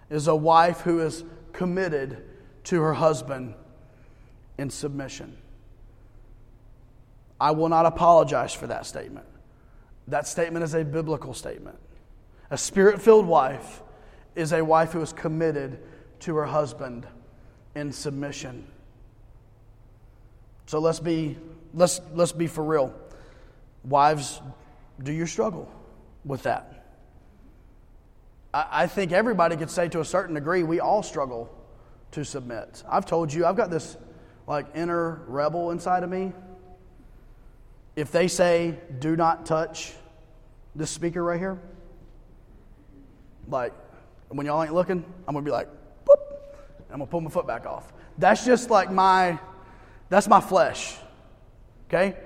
[0.08, 2.24] is a wife who is committed
[2.64, 3.54] to her husband
[4.56, 5.36] in submission.
[7.40, 9.26] I will not apologize for that statement.
[10.08, 11.78] That statement is a biblical statement.
[12.50, 13.82] A spirit filled wife
[14.34, 15.80] is a wife who is committed
[16.20, 17.06] to her husband
[17.74, 18.66] in submission.
[20.66, 21.36] So let's be,
[21.74, 22.94] let's, let's be for real.
[23.84, 24.40] Wives,
[25.02, 25.70] do you struggle
[26.24, 26.86] with that?
[28.54, 31.52] I, I think everybody could say to a certain degree, we all struggle
[32.12, 32.82] to submit.
[32.88, 33.96] I've told you, I've got this
[34.46, 36.32] like inner rebel inside of me
[37.96, 39.94] if they say, do not touch
[40.74, 41.58] this speaker right here,
[43.48, 43.72] like
[44.28, 45.68] when y'all ain't looking, I'm gonna be like,
[46.04, 46.16] Boop,
[46.78, 47.92] and I'm gonna pull my foot back off.
[48.18, 49.38] That's just like my,
[50.10, 50.96] that's my flesh.
[51.88, 52.16] Okay?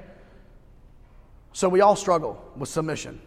[1.52, 3.20] So we all struggle with submission.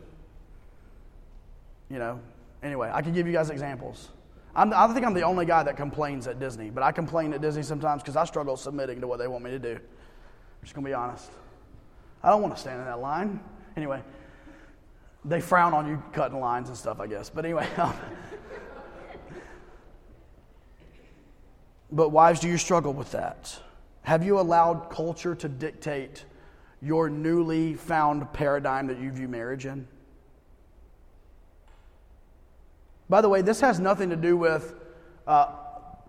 [1.90, 2.20] You know,
[2.62, 4.10] anyway, I can give you guys examples.
[4.56, 7.42] I'm, I think I'm the only guy that complains at Disney, but I complain at
[7.42, 9.74] Disney sometimes because I struggle submitting to what they want me to do.
[9.74, 11.32] I'm just gonna be honest.
[12.24, 13.40] I don't want to stand in that line.
[13.76, 14.02] Anyway,
[15.26, 17.30] they frown on you cutting lines and stuff, I guess.
[17.30, 17.68] But anyway.
[17.78, 17.94] Um,
[21.92, 23.56] but wives, do you struggle with that?
[24.02, 26.26] Have you allowed culture to dictate
[26.82, 29.88] your newly found paradigm that you view marriage in?
[33.10, 34.74] By the way, this has nothing to do with
[35.28, 35.52] uh,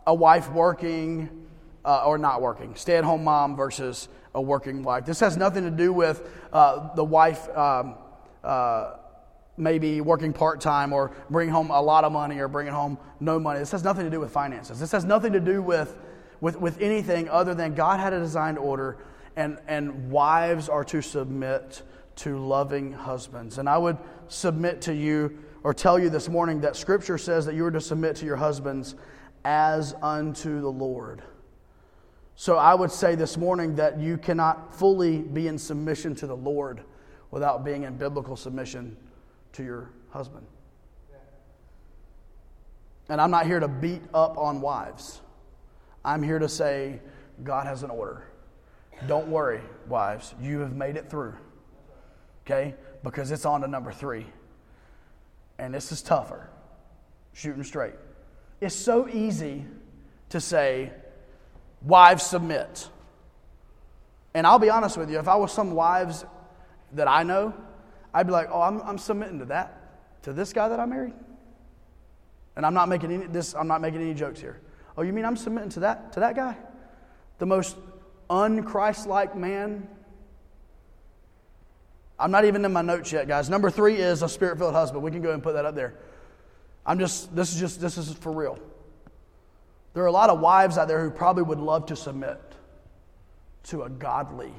[0.07, 1.45] a wife working
[1.85, 5.07] uh, or not working, stay at home mom versus a working wife.
[5.07, 7.97] This has nothing to do with uh, the wife um,
[8.43, 8.97] uh,
[9.57, 13.39] maybe working part time or bringing home a lot of money or bringing home no
[13.39, 13.61] money.
[13.61, 14.81] This has nothing to do with finances.
[14.81, 15.97] This has nothing to do with,
[16.41, 18.99] with, with anything other than God had a designed order,
[19.37, 21.83] and, and wives are to submit
[22.17, 23.59] to loving husbands.
[23.59, 27.55] And I would submit to you or tell you this morning that Scripture says that
[27.55, 28.95] you are to submit to your husbands
[29.45, 31.23] as unto the Lord.
[32.37, 36.37] So I would say this morning that you cannot fully be in submission to the
[36.37, 36.83] Lord
[37.31, 38.97] without being in biblical submission
[39.53, 40.47] to your husband.
[43.09, 45.21] And I'm not here to beat up on wives.
[46.05, 47.01] I'm here to say
[47.43, 48.25] God has an order.
[49.07, 51.35] Don't worry, wives, you have made it through.
[52.47, 52.75] Okay?
[53.03, 54.27] Because it's on to number three.
[55.59, 56.49] And this is tougher.
[57.33, 57.95] Shooting straight.
[58.61, 59.67] It's so easy
[60.31, 60.93] to say,
[61.85, 62.89] wives submit.
[64.35, 66.25] And I'll be honest with you, if I was some wives
[66.93, 67.55] that I know,
[68.13, 71.15] I'd be like, oh, I'm, I'm submitting to that, to this guy that I married.
[72.57, 74.61] And I'm not making any this, I'm not making any jokes here.
[74.97, 76.57] Oh, you mean I'm submitting to that, to that guy?
[77.39, 77.77] The most
[78.31, 79.89] unchrist-like man.
[82.19, 83.51] I'm not even in my notes yet, guys.
[83.51, 85.03] Number three is a spirit-filled husband.
[85.03, 85.95] We can go and put that up there.
[86.87, 88.59] I'm just, this is just, this is for real.
[89.95, 92.41] There are a lot of wives out there who probably would love to submit
[93.65, 94.53] to a godly,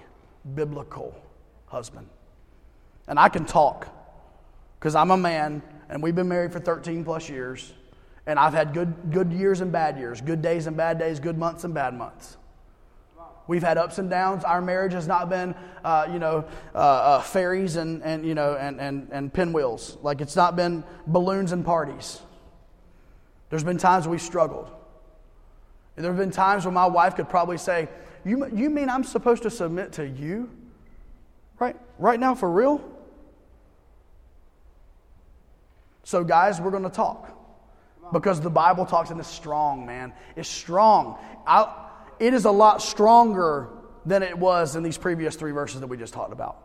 [0.55, 1.15] biblical
[1.67, 2.07] husband.
[3.07, 3.87] And I can talk
[4.79, 7.73] because I'm a man and we've been married for 13 plus years.
[8.25, 11.37] And I've had good, good years and bad years, good days and bad days, good
[11.37, 12.37] months and bad months.
[13.47, 14.43] We've had ups and downs.
[14.43, 18.55] Our marriage has not been, uh, you know, uh, uh, fairies and, and, you know,
[18.55, 19.97] and, and, and pinwheels.
[20.01, 22.21] Like it's not been balloons and parties.
[23.51, 24.71] There's been times we've struggled.
[25.95, 27.87] And there have been times when my wife could probably say,
[28.25, 30.49] you, you mean I'm supposed to submit to you?
[31.59, 31.75] Right?
[31.99, 32.81] Right now, for real?
[36.03, 37.31] So, guys, we're going to talk.
[38.11, 40.13] Because the Bible talks and it's strong, man.
[40.35, 41.17] It's strong.
[41.47, 41.73] I,
[42.19, 43.69] it is a lot stronger
[44.05, 46.57] than it was in these previous three verses that we just talked about.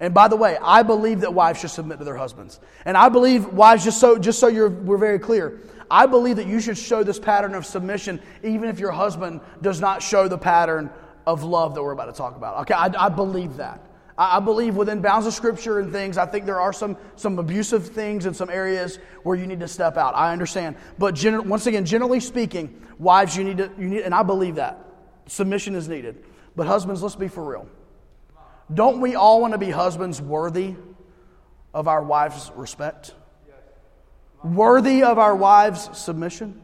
[0.00, 2.58] And by the way, I believe that wives should submit to their husbands.
[2.86, 6.46] And I believe wives, just so, just so you're, we're very clear, I believe that
[6.46, 10.38] you should show this pattern of submission even if your husband does not show the
[10.38, 10.90] pattern
[11.26, 12.60] of love that we're about to talk about.
[12.62, 13.80] Okay, I, I believe that.
[14.16, 17.38] I, I believe within bounds of scripture and things, I think there are some, some
[17.38, 20.14] abusive things in some areas where you need to step out.
[20.14, 20.76] I understand.
[20.98, 24.56] But gener- once again, generally speaking, wives, you need to, you need, and I believe
[24.56, 24.84] that.
[25.26, 26.24] Submission is needed.
[26.54, 27.68] But husbands, let's be for real.
[28.72, 30.74] Don't we all want to be husbands worthy
[31.74, 33.14] of our wives' respect?
[34.42, 36.60] Worthy of our wives' submission?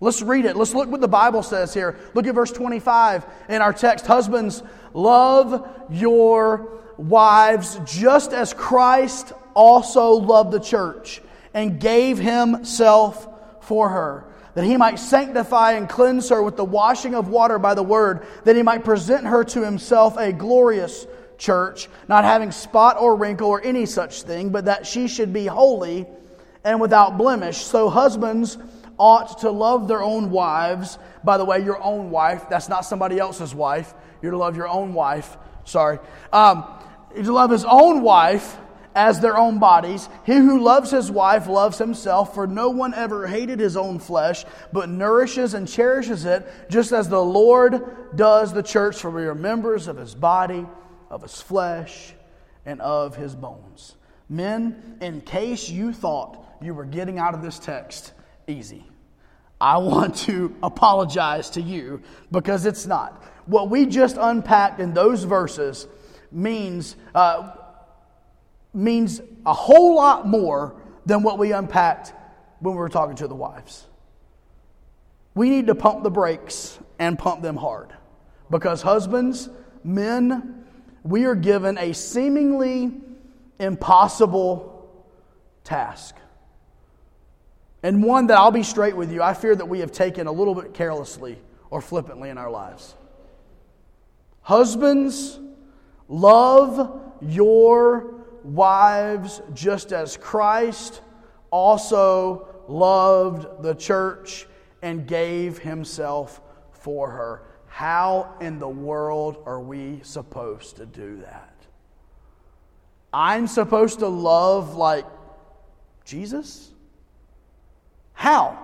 [0.00, 0.56] Let's read it.
[0.56, 1.98] Let's look what the Bible says here.
[2.14, 4.06] Look at verse 25 in our text.
[4.06, 4.62] Husbands,
[4.92, 11.22] love your wives just as Christ also loved the church
[11.54, 13.28] and gave himself
[13.60, 17.74] for her that he might sanctify and cleanse her with the washing of water by
[17.74, 21.06] the word, that he might present her to himself a glorious
[21.38, 25.46] church, not having spot or wrinkle or any such thing, but that she should be
[25.46, 26.06] holy
[26.64, 27.58] and without blemish.
[27.58, 28.58] So husbands
[28.98, 30.98] ought to love their own wives.
[31.24, 33.94] By the way, your own wife, that's not somebody else's wife.
[34.20, 35.36] You're to love your own wife.
[35.64, 35.98] Sorry.
[36.32, 36.64] Um,
[37.14, 38.56] to love his own wife
[38.94, 40.08] as their own bodies.
[40.24, 44.44] He who loves his wife loves himself, for no one ever hated his own flesh,
[44.72, 49.34] but nourishes and cherishes it, just as the Lord does the church, for we are
[49.34, 50.66] members of his body
[51.12, 52.14] of his flesh,
[52.64, 53.94] and of his bones.
[54.30, 58.12] Men, in case you thought you were getting out of this text
[58.46, 58.84] easy,
[59.60, 63.22] I want to apologize to you because it's not.
[63.46, 65.86] What we just unpacked in those verses
[66.32, 67.52] means, uh,
[68.74, 70.74] means a whole lot more
[71.06, 72.12] than what we unpacked
[72.60, 73.86] when we were talking to the wives.
[75.34, 77.92] We need to pump the brakes and pump them hard
[78.50, 79.48] because husbands,
[79.82, 80.64] men,
[81.02, 82.92] we are given a seemingly
[83.58, 85.04] impossible
[85.64, 86.16] task.
[87.82, 90.32] And one that I'll be straight with you, I fear that we have taken a
[90.32, 91.38] little bit carelessly
[91.70, 92.94] or flippantly in our lives.
[94.42, 95.38] Husbands,
[96.08, 98.14] love your
[98.44, 101.00] wives just as Christ
[101.50, 104.46] also loved the church
[104.82, 106.40] and gave himself
[106.72, 107.42] for her.
[107.66, 111.54] How in the world are we supposed to do that?
[113.12, 115.06] I'm supposed to love like
[116.04, 116.71] Jesus?
[118.14, 118.58] How?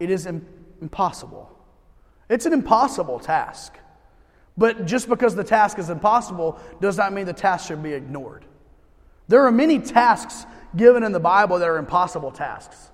[0.00, 1.50] It is impossible.
[2.28, 3.74] It's an impossible task.
[4.56, 8.44] But just because the task is impossible does not mean the task should be ignored.
[9.28, 12.90] There are many tasks given in the Bible that are impossible tasks.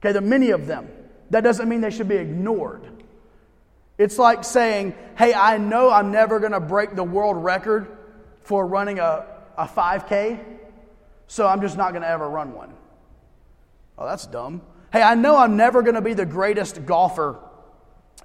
[0.00, 0.88] Okay, there are many of them.
[1.30, 2.82] That doesn't mean they should be ignored.
[3.98, 7.96] It's like saying, hey, I know I'm never going to break the world record
[8.42, 10.44] for running a, a 5K,
[11.28, 12.74] so I'm just not going to ever run one.
[13.96, 14.62] Oh, that's dumb.
[14.92, 17.38] Hey, I know I'm never going to be the greatest golfer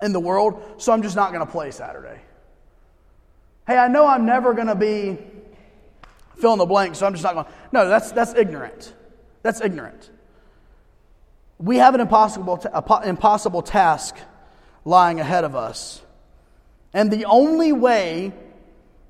[0.02, 2.20] in the world, so I'm just not going to play Saturday.
[3.66, 5.18] Hey, I know I'm never going to be
[6.40, 7.46] fill in the blank, so I'm just not going.
[7.72, 8.94] No, that's that's ignorant.
[9.44, 10.10] That's ignorant.
[11.58, 12.62] We have an impossible,
[13.04, 14.16] impossible task
[14.86, 16.02] lying ahead of us.
[16.94, 18.34] And the only way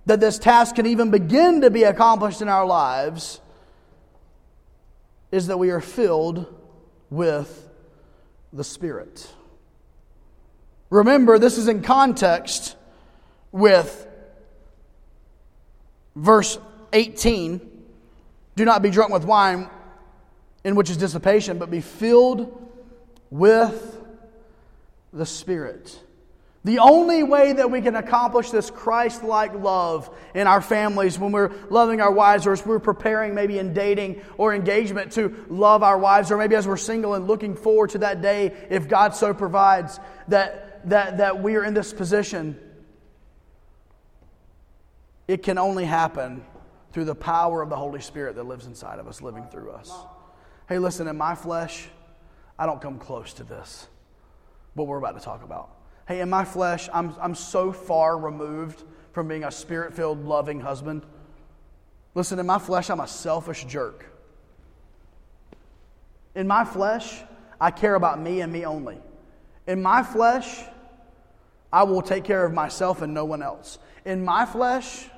[0.06, 3.41] that this task can even begin to be accomplished in our lives
[5.32, 6.54] is that we are filled
[7.10, 7.70] with
[8.54, 9.28] the Spirit.
[10.89, 12.76] Remember, this is in context
[13.51, 14.08] with
[16.16, 16.58] verse
[16.93, 17.62] 18
[18.55, 19.70] Do not be drunk with wine,
[20.64, 22.70] in which is dissipation, but be filled
[23.30, 23.97] with
[25.14, 25.99] the Spirit.
[26.68, 31.32] The only way that we can accomplish this Christ like love in our families when
[31.32, 35.82] we're loving our wives, or as we're preparing maybe in dating or engagement to love
[35.82, 39.15] our wives, or maybe as we're single and looking forward to that day, if God
[39.15, 39.97] so provides,
[40.28, 42.59] that, that, that we are in this position,
[45.26, 46.43] it can only happen
[46.91, 49.89] through the power of the Holy Spirit that lives inside of us, living through us.
[50.68, 51.88] Hey, listen, in my flesh,
[52.59, 53.88] I don't come close to this,
[54.74, 55.76] what we're about to talk about.
[56.08, 60.62] Hey, in my flesh, I'm, I'm so far removed from being a spirit filled, loving
[60.62, 61.05] husband.
[62.16, 64.05] Listen, in my flesh, I'm a selfish jerk.
[66.34, 67.22] In my flesh,
[67.60, 68.99] I care about me and me only.
[69.68, 70.64] In my flesh,
[71.74, 73.78] I will take care of myself and no one else.
[74.05, 75.10] In my flesh,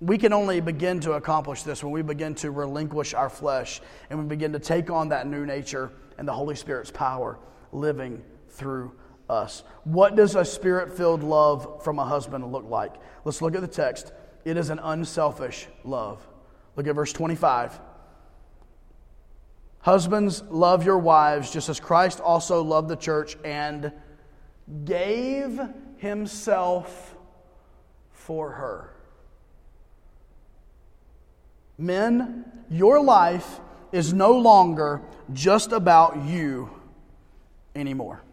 [0.00, 3.80] we can only begin to accomplish this when we begin to relinquish our flesh
[4.10, 7.38] and we begin to take on that new nature and the Holy Spirit's power
[7.72, 8.22] living
[8.54, 8.92] through
[9.28, 9.64] us.
[9.84, 12.94] What does a spirit filled love from a husband look like?
[13.24, 14.12] Let's look at the text.
[14.44, 16.26] It is an unselfish love.
[16.76, 17.80] Look at verse 25.
[19.80, 23.92] Husbands, love your wives just as Christ also loved the church and
[24.84, 25.60] gave
[25.98, 27.14] himself
[28.12, 28.94] for her.
[31.76, 33.60] Men, your life
[33.92, 35.02] is no longer
[35.32, 36.70] just about you
[37.74, 38.23] anymore.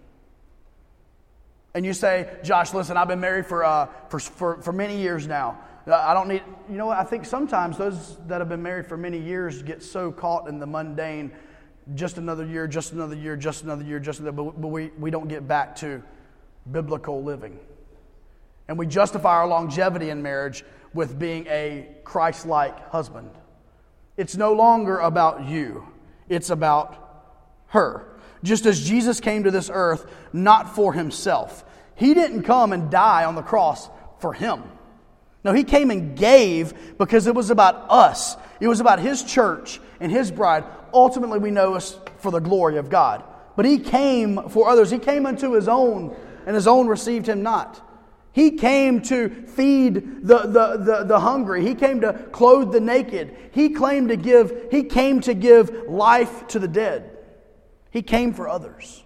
[1.74, 5.26] And you say, Josh, listen, I've been married for, uh, for, for, for many years
[5.28, 5.60] now.
[5.88, 6.90] Uh, I don't need, you know?
[6.90, 10.60] I think sometimes those that have been married for many years get so caught in
[10.60, 11.32] the mundane,
[11.96, 15.10] just another year, just another year, just another year, just another, but, but we, we
[15.10, 16.04] don't get back to
[16.70, 17.58] biblical living.
[18.68, 20.64] And we justify our longevity in marriage
[20.94, 23.32] with being a Christ like husband.
[24.18, 25.88] It's no longer about you,
[26.30, 27.26] it's about
[27.68, 28.11] her.
[28.44, 31.64] Just as Jesus came to this earth not for himself,
[31.96, 33.90] he didn't come and die on the cross
[34.20, 34.64] for him.
[35.44, 38.36] No, he came and gave because it was about us.
[38.60, 40.64] It was about his church and his bride.
[40.94, 43.24] Ultimately, we know us for the glory of God.
[43.56, 44.92] But he came for others.
[44.92, 46.16] He came unto his own,
[46.46, 47.88] and his own received him not.
[48.34, 51.66] He came to feed the, the, the, the, hungry.
[51.66, 53.36] He came to clothe the naked.
[53.52, 57.11] He claimed to give, he came to give life to the dead.
[57.92, 59.04] He came for others.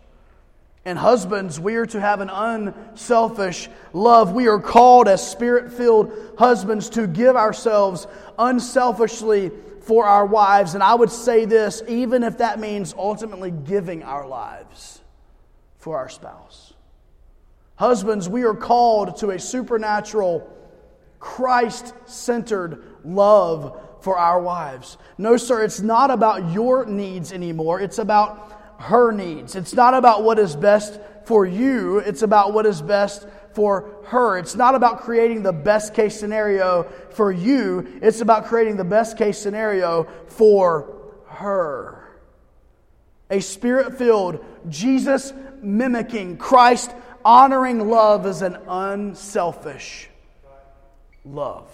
[0.87, 4.33] And husbands, we are to have an unselfish love.
[4.33, 8.05] We are called as spirit filled husbands to give ourselves
[8.37, 10.75] unselfishly for our wives.
[10.75, 15.01] And I would say this, even if that means ultimately giving our lives
[15.79, 16.73] for our spouse.
[17.75, 20.51] Husbands, we are called to a supernatural,
[21.19, 24.97] Christ centered love for our wives.
[25.17, 27.81] No, sir, it's not about your needs anymore.
[27.81, 29.55] It's about her needs.
[29.55, 34.37] It's not about what is best for you, it's about what is best for her.
[34.37, 39.17] It's not about creating the best case scenario for you, it's about creating the best
[39.17, 40.93] case scenario for
[41.27, 42.01] her.
[43.29, 46.91] A spirit filled, Jesus mimicking, Christ
[47.23, 50.09] honoring love is an unselfish
[51.25, 51.67] love.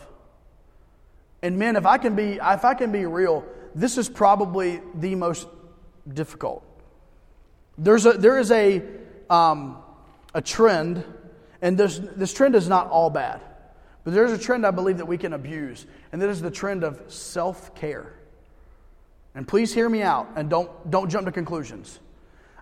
[1.42, 3.44] And men, if I can be, if I can be real,
[3.76, 5.48] this is probably the most
[6.12, 6.64] difficult.
[7.78, 8.82] There's a, there is a,
[9.30, 9.78] um,
[10.34, 11.04] a trend,
[11.62, 13.42] and this, this trend is not all bad,
[14.04, 16.84] but there's a trend I believe that we can abuse, and that is the trend
[16.84, 18.14] of self care.
[19.34, 22.00] And please hear me out and don't, don't jump to conclusions.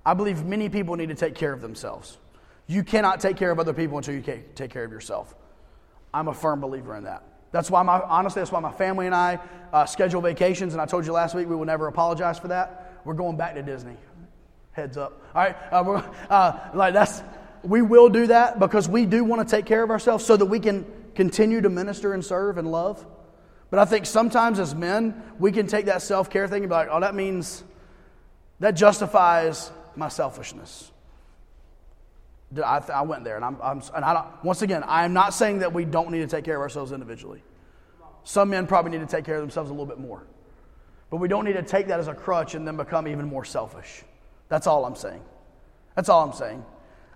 [0.05, 2.17] I believe many people need to take care of themselves.
[2.67, 5.33] You cannot take care of other people until you take care of yourself.
[6.13, 7.23] I'm a firm believer in that.
[7.51, 9.39] That's why my, honestly, that's why my family and I
[9.73, 10.73] uh, schedule vacations.
[10.73, 13.01] And I told you last week we will never apologize for that.
[13.05, 13.97] We're going back to Disney.
[14.71, 15.21] Heads up.
[15.35, 15.55] All right.
[15.71, 17.21] Uh, uh, like that's,
[17.63, 20.45] we will do that because we do want to take care of ourselves so that
[20.45, 23.05] we can continue to minister and serve and love.
[23.69, 26.75] But I think sometimes as men, we can take that self care thing and be
[26.75, 27.63] like, oh, that means
[28.59, 30.91] that justifies my selfishness.
[32.57, 35.35] I, I went there, and I'm, I'm and I don't, once again, I am not
[35.35, 37.43] saying that we don't need to take care of ourselves individually.
[38.23, 40.25] Some men probably need to take care of themselves a little bit more,
[41.11, 43.45] but we don't need to take that as a crutch and then become even more
[43.45, 44.03] selfish.
[44.49, 45.21] That's all I'm saying.
[45.95, 46.65] That's all I'm saying.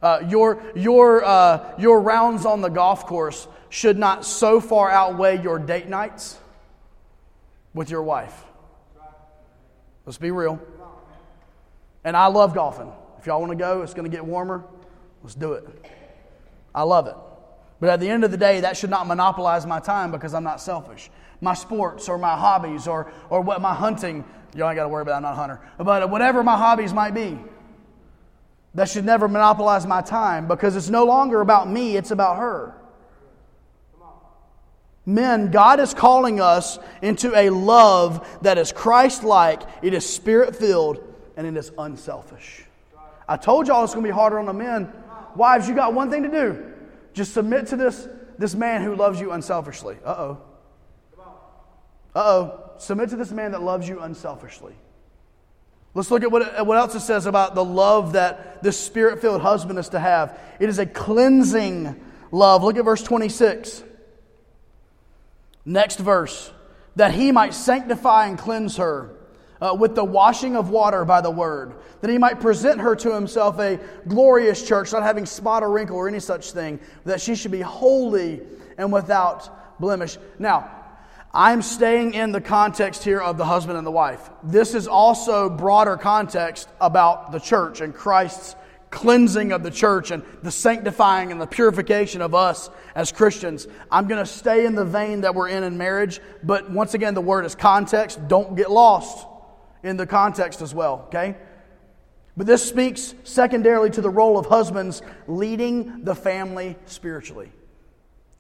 [0.02, 5.42] Uh, your, your, uh, your rounds on the golf course should not so far outweigh
[5.42, 6.38] your date nights
[7.74, 8.44] with your wife.
[10.06, 10.62] Let's be real.
[12.04, 12.92] And I love golfing.
[13.20, 14.66] If y'all want to go, it's going to get warmer.
[15.24, 15.66] Let's do it.
[16.76, 17.16] I love it.
[17.80, 20.44] But at the end of the day, that should not monopolize my time because I'm
[20.44, 21.10] not selfish.
[21.44, 24.24] My sports or my hobbies or, or what my hunting,
[24.56, 27.14] you ain't got to worry about, I'm not a hunter, but whatever my hobbies might
[27.14, 27.38] be,
[28.74, 32.74] that should never monopolize my time because it's no longer about me, it's about her.
[35.06, 40.56] Men, God is calling us into a love that is Christ like, it is spirit
[40.56, 41.04] filled,
[41.36, 42.64] and it is unselfish.
[43.28, 44.91] I told y'all it's going to be harder on the men
[45.36, 46.74] Wives, you got one thing to do.
[47.14, 49.98] Just submit to this, this man who loves you unselfishly.
[50.06, 50.41] Uh oh.
[52.16, 52.59] Uh oh.
[52.78, 54.74] Submit to this man that loves you unselfishly.
[55.93, 59.41] Let's look at what, what else it says about the love that this spirit filled
[59.41, 60.38] husband is to have.
[60.59, 62.64] It is a cleansing love.
[62.64, 63.84] Look at verse 26.
[65.66, 66.51] Next verse.
[66.95, 69.16] That he might sanctify and cleanse her
[69.61, 73.14] uh, with the washing of water by the word, that he might present her to
[73.14, 77.34] himself a glorious church, not having spot or wrinkle or any such thing, that she
[77.34, 78.41] should be holy
[78.78, 80.18] and without blemish.
[80.38, 80.83] Now,
[81.34, 84.30] I'm staying in the context here of the husband and the wife.
[84.44, 88.56] This is also broader context about the church and Christ's
[88.92, 93.68] cleansing of the church and the sanctifying and the purification of us as Christians.
[93.92, 97.16] I'm going to stay in the vein that we're in in marriage, but once again,
[97.16, 98.28] the word is context.
[98.28, 99.26] Don't get lost
[99.82, 101.36] in the context as well, okay?
[102.38, 107.52] But this speaks secondarily to the role of husbands leading the family spiritually.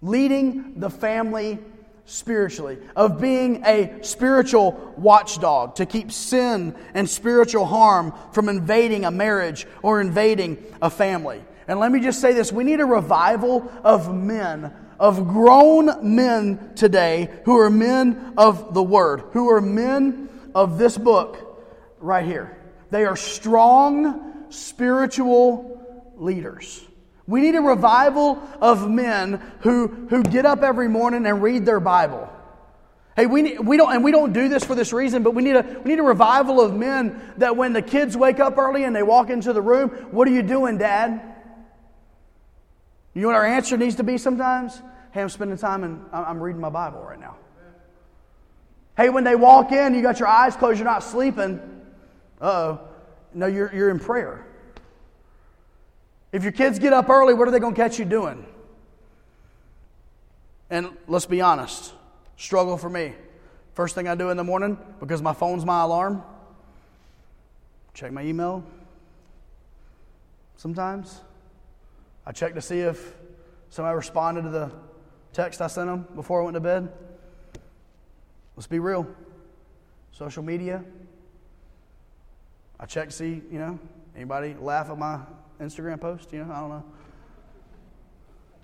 [0.03, 1.57] Leading the family
[2.05, 9.11] spiritually, of being a spiritual watchdog to keep sin and spiritual harm from invading a
[9.11, 11.43] marriage or invading a family.
[11.67, 16.73] And let me just say this we need a revival of men, of grown men
[16.75, 21.61] today who are men of the Word, who are men of this book
[21.99, 22.57] right here.
[22.91, 26.81] They are strong spiritual leaders.
[27.25, 31.79] We need a revival of men who, who get up every morning and read their
[31.79, 32.29] Bible.
[33.15, 35.43] Hey, we, need, we don't, and we don't do this for this reason, but we
[35.43, 38.83] need, a, we need a revival of men that when the kids wake up early
[38.83, 41.21] and they walk into the room, what are you doing, Dad?
[43.13, 44.81] You know what our answer needs to be sometimes?
[45.11, 47.37] Hey, I'm spending time and I'm reading my Bible right now.
[48.97, 51.59] Hey, when they walk in, you got your eyes closed, you're not sleeping.
[52.41, 52.81] Uh oh.
[53.35, 54.45] No, you're, you're in prayer.
[56.33, 58.43] If your kids get up early, what are they going to catch you doing?
[60.71, 61.93] And let's be honest,
[62.35, 63.13] struggle for me.
[63.75, 66.23] First thing I do in the morning, because my phone's my alarm,
[67.93, 68.63] check my email.
[70.57, 71.21] Sometimes
[72.25, 73.13] I check to see if
[73.69, 74.71] somebody responded to the
[75.33, 76.91] text I sent them before I went to bed.
[78.55, 79.07] Let's be real.
[80.11, 80.83] Social media.
[82.79, 83.77] I check to see, you know,
[84.15, 85.19] anybody laugh at my
[85.59, 86.31] Instagram post?
[86.33, 86.83] You know, I don't know.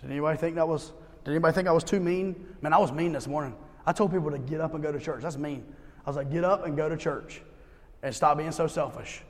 [0.01, 0.91] Did anybody think that was?
[1.23, 2.35] Did anybody think I was too mean?
[2.61, 3.55] Man, I was mean this morning.
[3.85, 5.23] I told people to get up and go to church.
[5.23, 5.65] That's mean.
[6.05, 7.41] I was like, get up and go to church,
[8.03, 9.21] and stop being so selfish.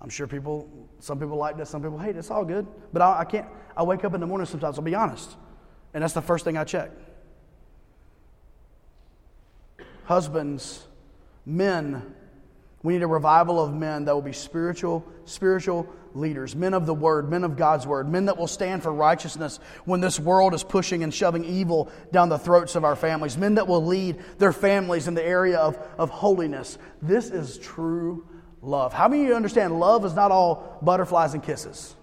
[0.00, 0.68] I'm sure people,
[1.00, 2.18] some people like this, some people hate it.
[2.18, 2.66] It's all good.
[2.92, 3.46] But I, I can't.
[3.76, 4.78] I wake up in the morning sometimes.
[4.78, 5.36] I'll be honest,
[5.94, 6.90] and that's the first thing I check.
[10.04, 10.86] Husbands,
[11.44, 12.14] men
[12.82, 16.94] we need a revival of men that will be spiritual, spiritual leaders, men of the
[16.94, 20.62] word, men of God's word, men that will stand for righteousness when this world is
[20.62, 24.52] pushing and shoving evil down the throats of our families, men that will lead their
[24.52, 26.78] families in the area of, of holiness.
[27.02, 28.26] This is true
[28.62, 28.92] love.
[28.92, 31.94] How many of you understand love is not all butterflies and kisses?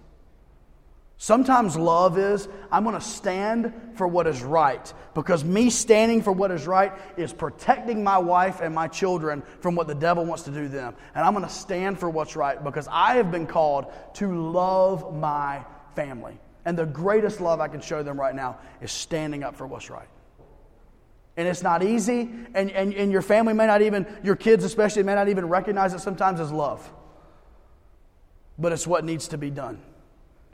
[1.18, 6.30] Sometimes love is, I'm going to stand for what is right because me standing for
[6.30, 10.42] what is right is protecting my wife and my children from what the devil wants
[10.44, 10.94] to do them.
[11.14, 15.14] And I'm going to stand for what's right because I have been called to love
[15.14, 15.64] my
[15.94, 16.38] family.
[16.66, 19.88] And the greatest love I can show them right now is standing up for what's
[19.88, 20.08] right.
[21.38, 25.02] And it's not easy, and, and, and your family may not even, your kids especially,
[25.02, 26.90] may not even recognize it sometimes as love.
[28.58, 29.82] But it's what needs to be done.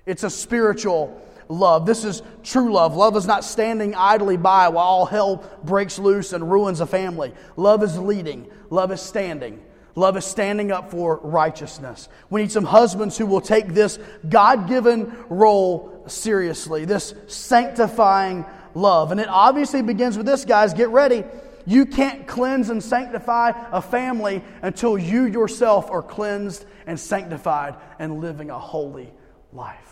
[0.06, 1.86] It's a spiritual love.
[1.86, 2.96] This is true love.
[2.96, 7.32] Love is not standing idly by while all hell breaks loose and ruins a family.
[7.56, 9.62] Love is leading, love is standing.
[9.94, 12.08] Love is standing up for righteousness.
[12.30, 19.12] We need some husbands who will take this God given role seriously, this sanctifying love.
[19.12, 20.72] And it obviously begins with this, guys.
[20.72, 21.24] Get ready.
[21.66, 28.20] You can't cleanse and sanctify a family until you yourself are cleansed and sanctified and
[28.20, 29.12] living a holy
[29.52, 29.91] life.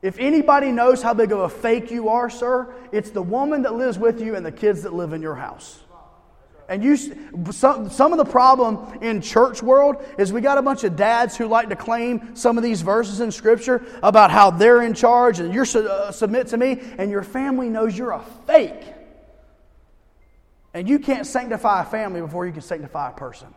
[0.00, 3.74] If anybody knows how big of a fake you are, sir, it's the woman that
[3.74, 5.80] lives with you and the kids that live in your house.
[6.68, 6.96] And you,
[7.50, 11.34] some, some of the problem in church world is we got a bunch of dads
[11.36, 15.40] who like to claim some of these verses in Scripture about how they're in charge
[15.40, 18.84] and you're uh, submit to me, and your family knows you're a fake.
[20.74, 23.48] And you can't sanctify a family before you can sanctify a person.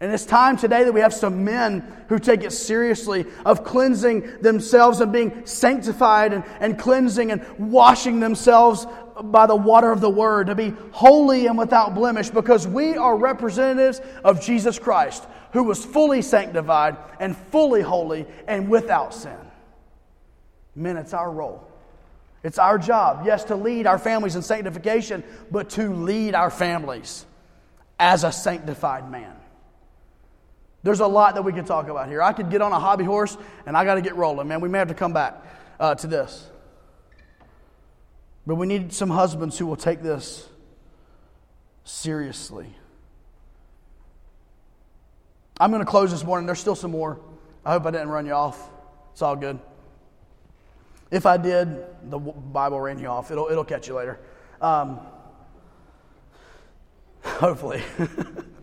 [0.00, 4.40] And it's time today that we have some men who take it seriously of cleansing
[4.40, 8.86] themselves and being sanctified and, and cleansing and washing themselves
[9.24, 13.16] by the water of the word to be holy and without blemish because we are
[13.16, 19.36] representatives of Jesus Christ who was fully sanctified and fully holy and without sin.
[20.76, 21.66] Men, it's our role.
[22.44, 27.26] It's our job, yes, to lead our families in sanctification, but to lead our families
[27.98, 29.34] as a sanctified man.
[30.82, 32.22] There's a lot that we could talk about here.
[32.22, 34.60] I could get on a hobby horse and I got to get rolling, man.
[34.60, 35.34] We may have to come back
[35.80, 36.48] uh, to this.
[38.46, 40.48] But we need some husbands who will take this
[41.84, 42.68] seriously.
[45.60, 46.46] I'm going to close this morning.
[46.46, 47.20] There's still some more.
[47.64, 48.70] I hope I didn't run you off.
[49.12, 49.58] It's all good.
[51.10, 51.68] If I did,
[52.10, 53.30] the Bible ran you off.
[53.30, 54.20] It'll, it'll catch you later.
[54.60, 55.00] Um,
[57.22, 57.82] hopefully.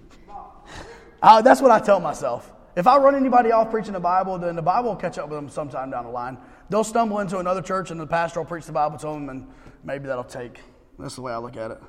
[1.25, 2.51] uh, that's what I tell myself.
[2.75, 5.39] If I run anybody off preaching the Bible, then the Bible will catch up with
[5.39, 6.37] them sometime down the line.
[6.69, 9.47] They'll stumble into another church and the pastor will preach the Bible to them, and
[9.83, 10.59] maybe that'll take.
[10.99, 11.81] That's the way I look at it.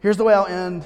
[0.00, 0.84] Here's the way I'll end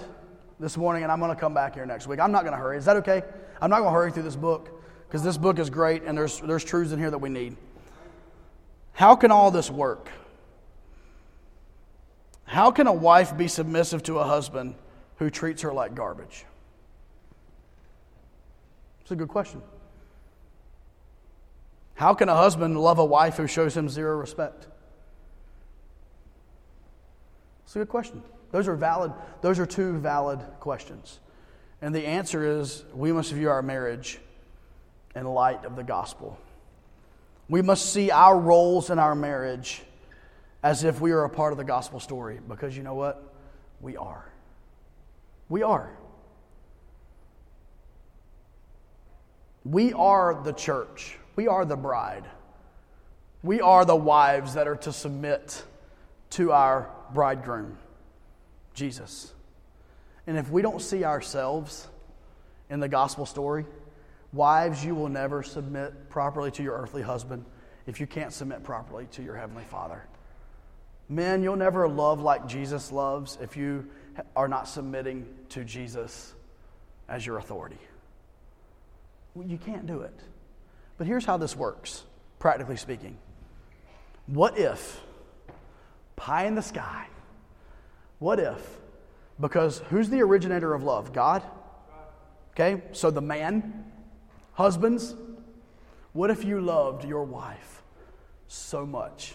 [0.60, 2.20] this morning, and I'm going to come back here next week.
[2.20, 2.78] I'm not going to hurry.
[2.78, 3.24] Is that okay?
[3.60, 6.38] I'm not going to hurry through this book because this book is great and there's,
[6.40, 7.56] there's truths in here that we need.
[8.92, 10.08] How can all this work?
[12.44, 14.76] How can a wife be submissive to a husband
[15.16, 16.44] who treats her like garbage?
[19.02, 19.62] It's a good question.
[21.94, 24.66] How can a husband love a wife who shows him zero respect?
[27.64, 28.22] It's a good question.
[28.50, 31.18] Those are valid, those are two valid questions.
[31.82, 34.18] And the answer is we must view our marriage
[35.14, 36.38] in light of the gospel.
[37.48, 39.82] We must see our roles in our marriage
[40.62, 43.34] as if we are a part of the gospel story because you know what?
[43.80, 44.24] We are.
[45.48, 45.90] We are.
[49.64, 51.18] We are the church.
[51.36, 52.24] We are the bride.
[53.42, 55.62] We are the wives that are to submit
[56.30, 57.78] to our bridegroom.
[58.74, 59.32] Jesus.
[60.26, 61.88] And if we don't see ourselves
[62.70, 63.66] in the gospel story,
[64.32, 67.44] wives, you will never submit properly to your earthly husband
[67.86, 70.02] if you can't submit properly to your heavenly father.
[71.08, 73.86] Men, you'll never love like Jesus loves if you
[74.36, 76.34] are not submitting to Jesus
[77.08, 77.78] as your authority.
[79.46, 80.18] You can't do it.
[80.96, 82.04] But here's how this works,
[82.38, 83.16] practically speaking.
[84.26, 85.00] What if,
[86.16, 87.06] pie in the sky,
[88.18, 88.78] what if?
[89.40, 91.12] Because who's the originator of love?
[91.12, 91.42] God?
[92.52, 93.84] Okay, so the man,
[94.52, 95.16] husbands,
[96.12, 97.82] what if you loved your wife
[98.46, 99.34] so much?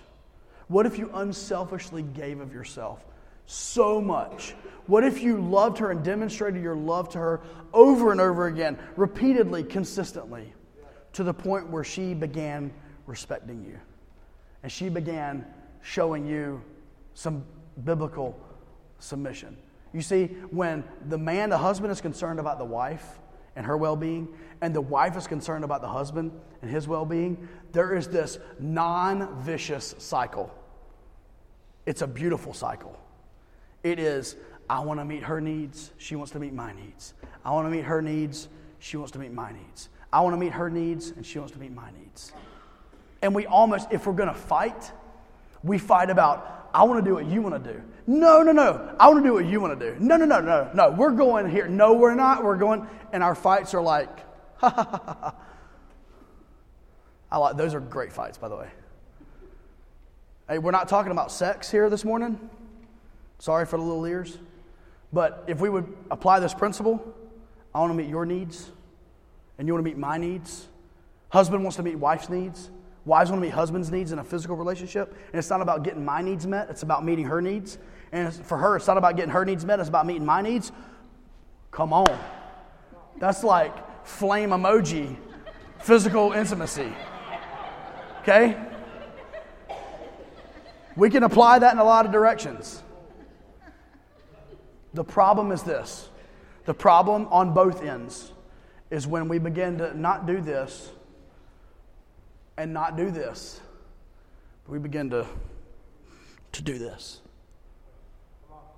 [0.70, 3.04] What if you unselfishly gave of yourself
[3.50, 4.54] so much?
[4.86, 7.42] What if you loved her and demonstrated your love to her
[7.74, 10.54] over and over again, repeatedly, consistently,
[11.14, 12.72] to the point where she began
[13.08, 13.80] respecting you
[14.62, 15.46] and she began
[15.82, 16.62] showing you
[17.14, 17.44] some
[17.84, 18.40] biblical
[19.00, 19.58] submission.
[19.94, 23.20] You see, when the man, the husband, is concerned about the wife
[23.56, 24.28] and her well being,
[24.62, 26.32] and the wife is concerned about the husband
[26.62, 30.54] and his well being, there is this non vicious cycle.
[31.86, 33.00] It's a beautiful cycle.
[33.84, 34.36] It is,
[34.70, 37.14] I want to meet her needs, she wants to meet my needs.
[37.44, 38.50] I want to meet her needs,
[38.80, 39.90] she wants to meet my needs.
[40.12, 42.34] I want to meet her needs, and she wants to meet my needs.
[43.22, 44.92] And we almost, if we're going to fight,
[45.64, 47.82] we fight about, I want to do what you want to do.
[48.08, 48.96] No, no, no.
[49.00, 50.00] I want to do what you want to do.
[50.00, 50.92] No, no, no, no, no.
[50.92, 51.68] We're going here.
[51.68, 52.44] No, we're not.
[52.44, 54.20] We're going, and our fights are like,
[54.58, 55.36] ha ha ha ha.
[57.32, 58.70] I like those are great fights, by the way.
[60.48, 62.50] Hey, we're not talking about sex here this morning.
[63.40, 64.38] Sorry for the little ears.
[65.12, 67.16] But if we would apply this principle,
[67.74, 68.72] I want to meet your needs,
[69.58, 70.68] and you want to meet my needs.
[71.30, 72.70] Husband wants to meet wife's needs.
[73.06, 75.16] Wives want to meet husband's needs in a physical relationship.
[75.28, 77.78] And it's not about getting my needs met, it's about meeting her needs.
[78.12, 80.72] And for her, it's not about getting her needs met, it's about meeting my needs.
[81.72, 82.20] Come on.
[83.18, 85.16] That's like flame emoji,
[85.80, 86.92] physical intimacy.
[88.22, 88.58] Okay?
[90.96, 92.84] We can apply that in a lot of directions.
[94.94, 96.10] The problem is this
[96.66, 98.32] the problem on both ends
[98.92, 100.92] is when we begin to not do this
[102.58, 103.62] and not do this,
[104.68, 105.26] we begin to,
[106.52, 107.22] to do this.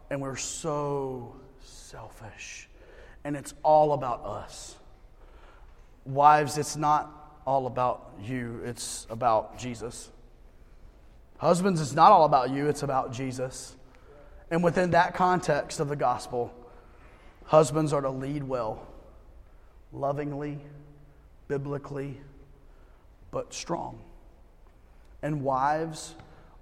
[0.09, 2.69] And we're so selfish.
[3.23, 4.75] And it's all about us.
[6.05, 10.09] Wives, it's not all about you, it's about Jesus.
[11.37, 13.75] Husbands, it's not all about you, it's about Jesus.
[14.51, 16.53] And within that context of the gospel,
[17.45, 18.85] husbands are to lead well,
[19.93, 20.59] lovingly,
[21.47, 22.19] biblically,
[23.31, 23.99] but strong.
[25.23, 26.13] And wives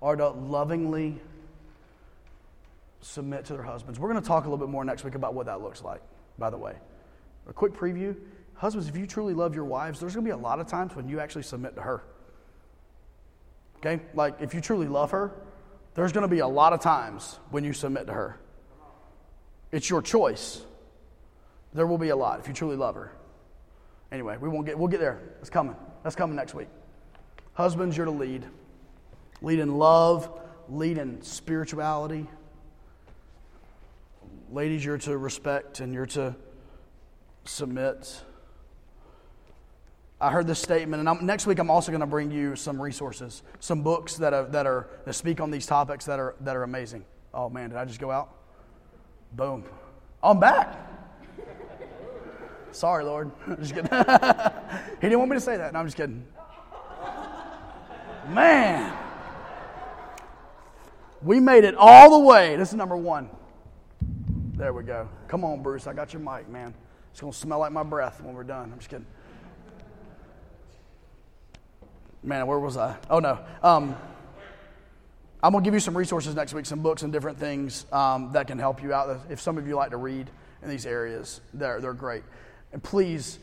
[0.02, 1.20] are to lovingly,
[3.02, 4.00] submit to their husbands.
[4.00, 6.02] We're going to talk a little bit more next week about what that looks like,
[6.38, 6.76] by the way.
[7.48, 8.16] A quick preview
[8.60, 10.94] husbands, if you truly love your wives, there's going to be a lot of times
[10.96, 12.04] when you actually submit to her.
[13.78, 14.02] Okay?
[14.14, 15.32] Like, if you truly love her,
[15.96, 18.40] there's going to be a lot of times when you submit to her.
[19.72, 20.62] It's your choice.
[21.74, 23.12] There will be a lot if you truly love her.
[24.12, 25.20] Anyway, we won't get, we'll get there.
[25.42, 25.76] It's coming.
[26.04, 26.68] That's coming next week.
[27.54, 28.46] Husbands, you're to lead.
[29.42, 30.30] Lead in love,
[30.68, 32.28] lead in spirituality.
[34.52, 36.36] Ladies, you're to respect and you're to
[37.46, 38.24] submit.
[40.22, 42.82] I heard this statement, and I'm, next week I'm also going to bring you some
[42.82, 46.58] resources, some books that are, that are that speak on these topics that are that
[46.58, 47.06] are amazing.
[47.34, 48.30] Oh man, did I just go out?
[49.34, 49.64] Boom,
[50.22, 50.76] I'm back.
[52.72, 53.32] Sorry, Lord.
[53.60, 53.90] just kidding.
[53.92, 55.72] he didn't want me to say that.
[55.72, 56.26] No, I'm just kidding.
[58.28, 58.94] Man,
[61.24, 62.58] we made it all the way.
[62.58, 63.30] This is number one.
[64.56, 65.08] There we go.
[65.30, 65.88] Come on, Bruce.
[65.88, 66.74] I got your mic, man.
[67.12, 68.72] It's going to smell like my breath when we're done.
[68.72, 69.06] I'm just kidding.
[72.22, 72.98] Man, where was I?
[73.10, 73.40] Oh, no.
[73.64, 73.96] Um,
[75.42, 78.34] I'm going to give you some resources next week, some books and different things um,
[78.34, 79.22] that can help you out.
[79.30, 80.30] If some of you like to read
[80.62, 82.24] in these areas, they're, they're great.
[82.74, 83.40] And please,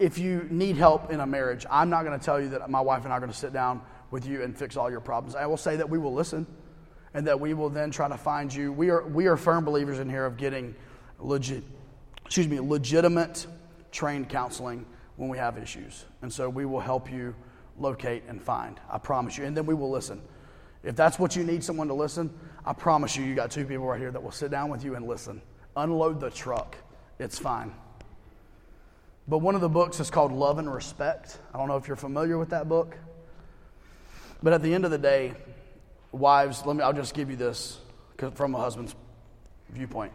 [0.00, 2.80] if you need help in a marriage, I'm not going to tell you that my
[2.80, 3.80] wife and I are going to sit down
[4.10, 5.36] with you and fix all your problems.
[5.36, 6.48] I will say that we will listen
[7.14, 8.72] and that we will then try to find you.
[8.72, 10.74] We are, we are firm believers in here of getting
[11.20, 11.62] legit,
[12.24, 13.46] excuse me, legitimate
[13.92, 14.84] trained counseling
[15.16, 16.04] when we have issues.
[16.22, 17.34] And so we will help you
[17.78, 18.80] locate and find.
[18.90, 19.44] I promise you.
[19.44, 20.20] And then we will listen.
[20.82, 22.30] If that's what you need someone to listen,
[22.64, 24.94] I promise you, you got two people right here that will sit down with you
[24.94, 25.42] and listen.
[25.76, 26.76] Unload the truck.
[27.18, 27.74] It's fine.
[29.28, 31.38] But one of the books is called Love and Respect.
[31.52, 32.96] I don't know if you're familiar with that book.
[34.42, 35.34] But at the end of the day,
[36.12, 37.78] wives, let me, I'll just give you this
[38.34, 38.94] from a husband's
[39.70, 40.12] viewpoint.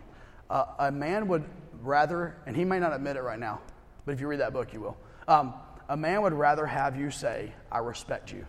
[0.49, 1.43] Uh, a man would
[1.82, 3.60] rather, and he may not admit it right now,
[4.06, 4.97] but if you read that book, you will.
[5.28, 5.54] Um,
[5.89, 8.45] a man would rather have you say, I respect you,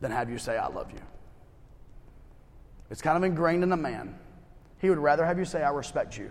[0.00, 1.00] than have you say, I love you.
[2.90, 4.16] It's kind of ingrained in a man.
[4.80, 6.30] He would rather have you say, I respect you,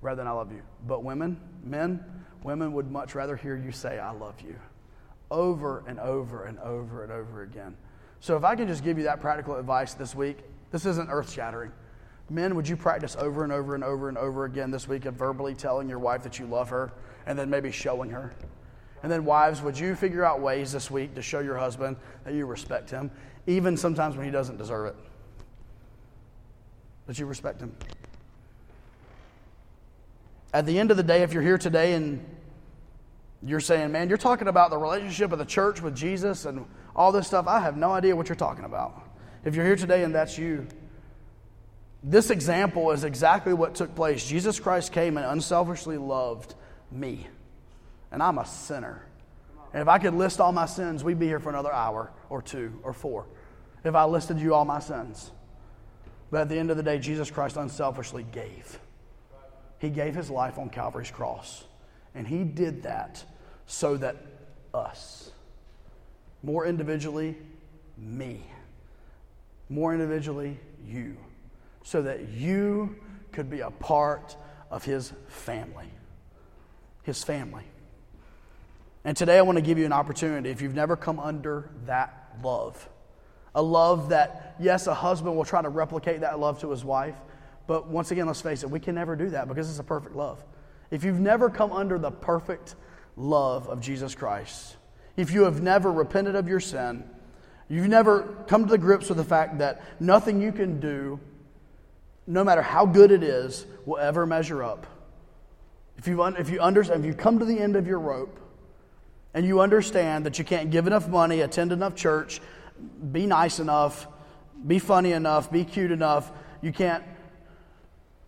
[0.00, 0.62] rather than I love you.
[0.86, 2.04] But women, men,
[2.42, 4.54] women would much rather hear you say, I love you,
[5.30, 7.76] over and over and over and over again.
[8.20, 10.38] So if I can just give you that practical advice this week,
[10.70, 11.72] this isn't earth shattering.
[12.32, 15.12] Men, would you practice over and over and over and over again this week of
[15.14, 16.90] verbally telling your wife that you love her
[17.26, 18.32] and then maybe showing her?
[19.02, 22.32] And then, wives, would you figure out ways this week to show your husband that
[22.32, 23.10] you respect him,
[23.46, 24.96] even sometimes when he doesn't deserve it?
[27.06, 27.76] That you respect him.
[30.54, 32.24] At the end of the day, if you're here today and
[33.42, 36.64] you're saying, man, you're talking about the relationship of the church with Jesus and
[36.96, 37.46] all this stuff.
[37.46, 39.02] I have no idea what you're talking about.
[39.44, 40.66] If you're here today and that's you,
[42.02, 44.26] this example is exactly what took place.
[44.26, 46.54] Jesus Christ came and unselfishly loved
[46.90, 47.26] me,
[48.10, 49.04] and I'm a sinner.
[49.72, 52.42] And if I could list all my sins, we'd be here for another hour or
[52.42, 53.26] two or four
[53.84, 55.30] if I listed you all my sins.
[56.30, 58.78] But at the end of the day, Jesus Christ unselfishly gave.
[59.78, 61.64] He gave his life on Calvary's cross.
[62.14, 63.24] And he did that
[63.66, 64.16] so that
[64.72, 65.30] us,
[66.42, 67.36] more individually,
[67.98, 68.42] me.
[69.68, 71.16] More individually, you.
[71.82, 72.96] So that you
[73.32, 74.36] could be a part
[74.70, 75.90] of his family.
[77.02, 77.64] His family.
[79.04, 82.36] And today I want to give you an opportunity if you've never come under that
[82.42, 82.88] love.
[83.54, 87.16] A love that, yes, a husband will try to replicate that love to his wife,
[87.66, 90.16] but once again, let's face it, we can never do that because it's a perfect
[90.16, 90.42] love.
[90.90, 92.76] If you've never come under the perfect
[93.16, 94.76] love of Jesus Christ,
[95.16, 97.04] if you have never repented of your sin,
[97.68, 101.20] you've never come to the grips with the fact that nothing you can do,
[102.26, 104.86] no matter how good it is, will ever measure up.
[105.98, 108.38] If, you've, if, you understand, if you come to the end of your rope
[109.34, 112.40] and you understand that you can't give enough money, attend enough church,
[113.12, 114.06] be nice enough,
[114.66, 117.04] be funny enough, be cute enough, you can't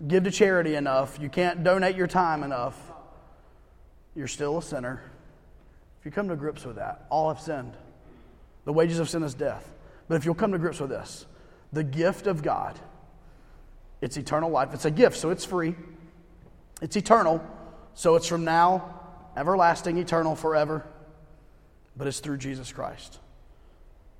[0.06, 2.78] give to charity enough, you can't donate your time enough,
[4.14, 5.02] you're still a sinner
[6.04, 7.72] if you come to grips with that, all have sinned.
[8.66, 9.72] The wages of sin is death.
[10.06, 11.24] But if you'll come to grips with this,
[11.72, 12.78] the gift of God,
[14.04, 14.74] it's eternal life.
[14.74, 15.74] It's a gift, so it's free.
[16.80, 17.44] It's eternal,
[17.94, 19.00] so it's from now,
[19.36, 20.86] everlasting, eternal, forever.
[21.96, 23.18] But it's through Jesus Christ,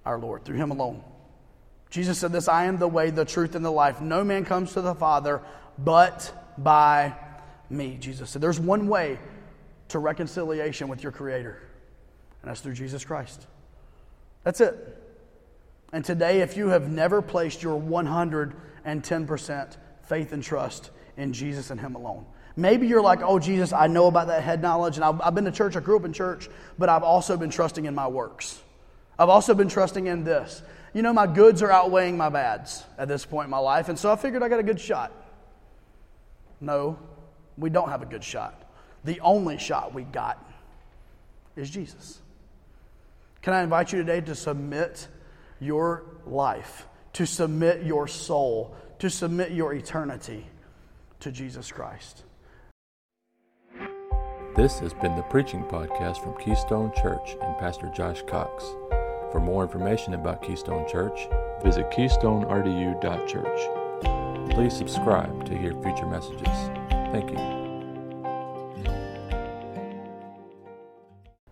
[0.05, 1.03] our Lord, through Him alone.
[1.91, 4.01] Jesus said this I am the way, the truth, and the life.
[4.01, 5.43] No man comes to the Father
[5.78, 7.14] but by
[7.70, 7.97] me.
[8.01, 9.18] Jesus said, There's one way
[9.89, 11.61] to reconciliation with your Creator
[12.45, 13.47] and that's through Jesus Christ.
[14.43, 15.03] That's it.
[15.95, 17.80] And today, if you have never placed your
[18.85, 22.26] 110% faith and trust in Jesus and Him alone,
[22.57, 25.45] maybe you're like, oh, Jesus, I know about that head knowledge, and I've, I've been
[25.45, 28.61] to church, I grew up in church, but I've also been trusting in my works.
[29.18, 30.62] I've also been trusting in this.
[30.93, 33.99] You know, my goods are outweighing my bads at this point in my life, and
[33.99, 35.12] so I figured I got a good shot.
[36.61, 36.99] No,
[37.57, 38.61] We don't have a good shot.
[39.05, 40.45] The only shot we got
[41.57, 42.20] is Jesus.
[43.43, 45.07] Can I invite you today to submit
[45.61, 50.47] your life, to submit your soul, to submit your eternity
[51.21, 52.25] to Jesus Christ?
[54.55, 58.62] This has been the preaching podcast from Keystone Church and Pastor Josh Cox.
[59.33, 61.27] For more information about Keystone Church,
[61.65, 64.51] visit keystonerdu.church.
[64.53, 66.71] Please subscribe to hear future messages.
[67.11, 67.64] Thank you.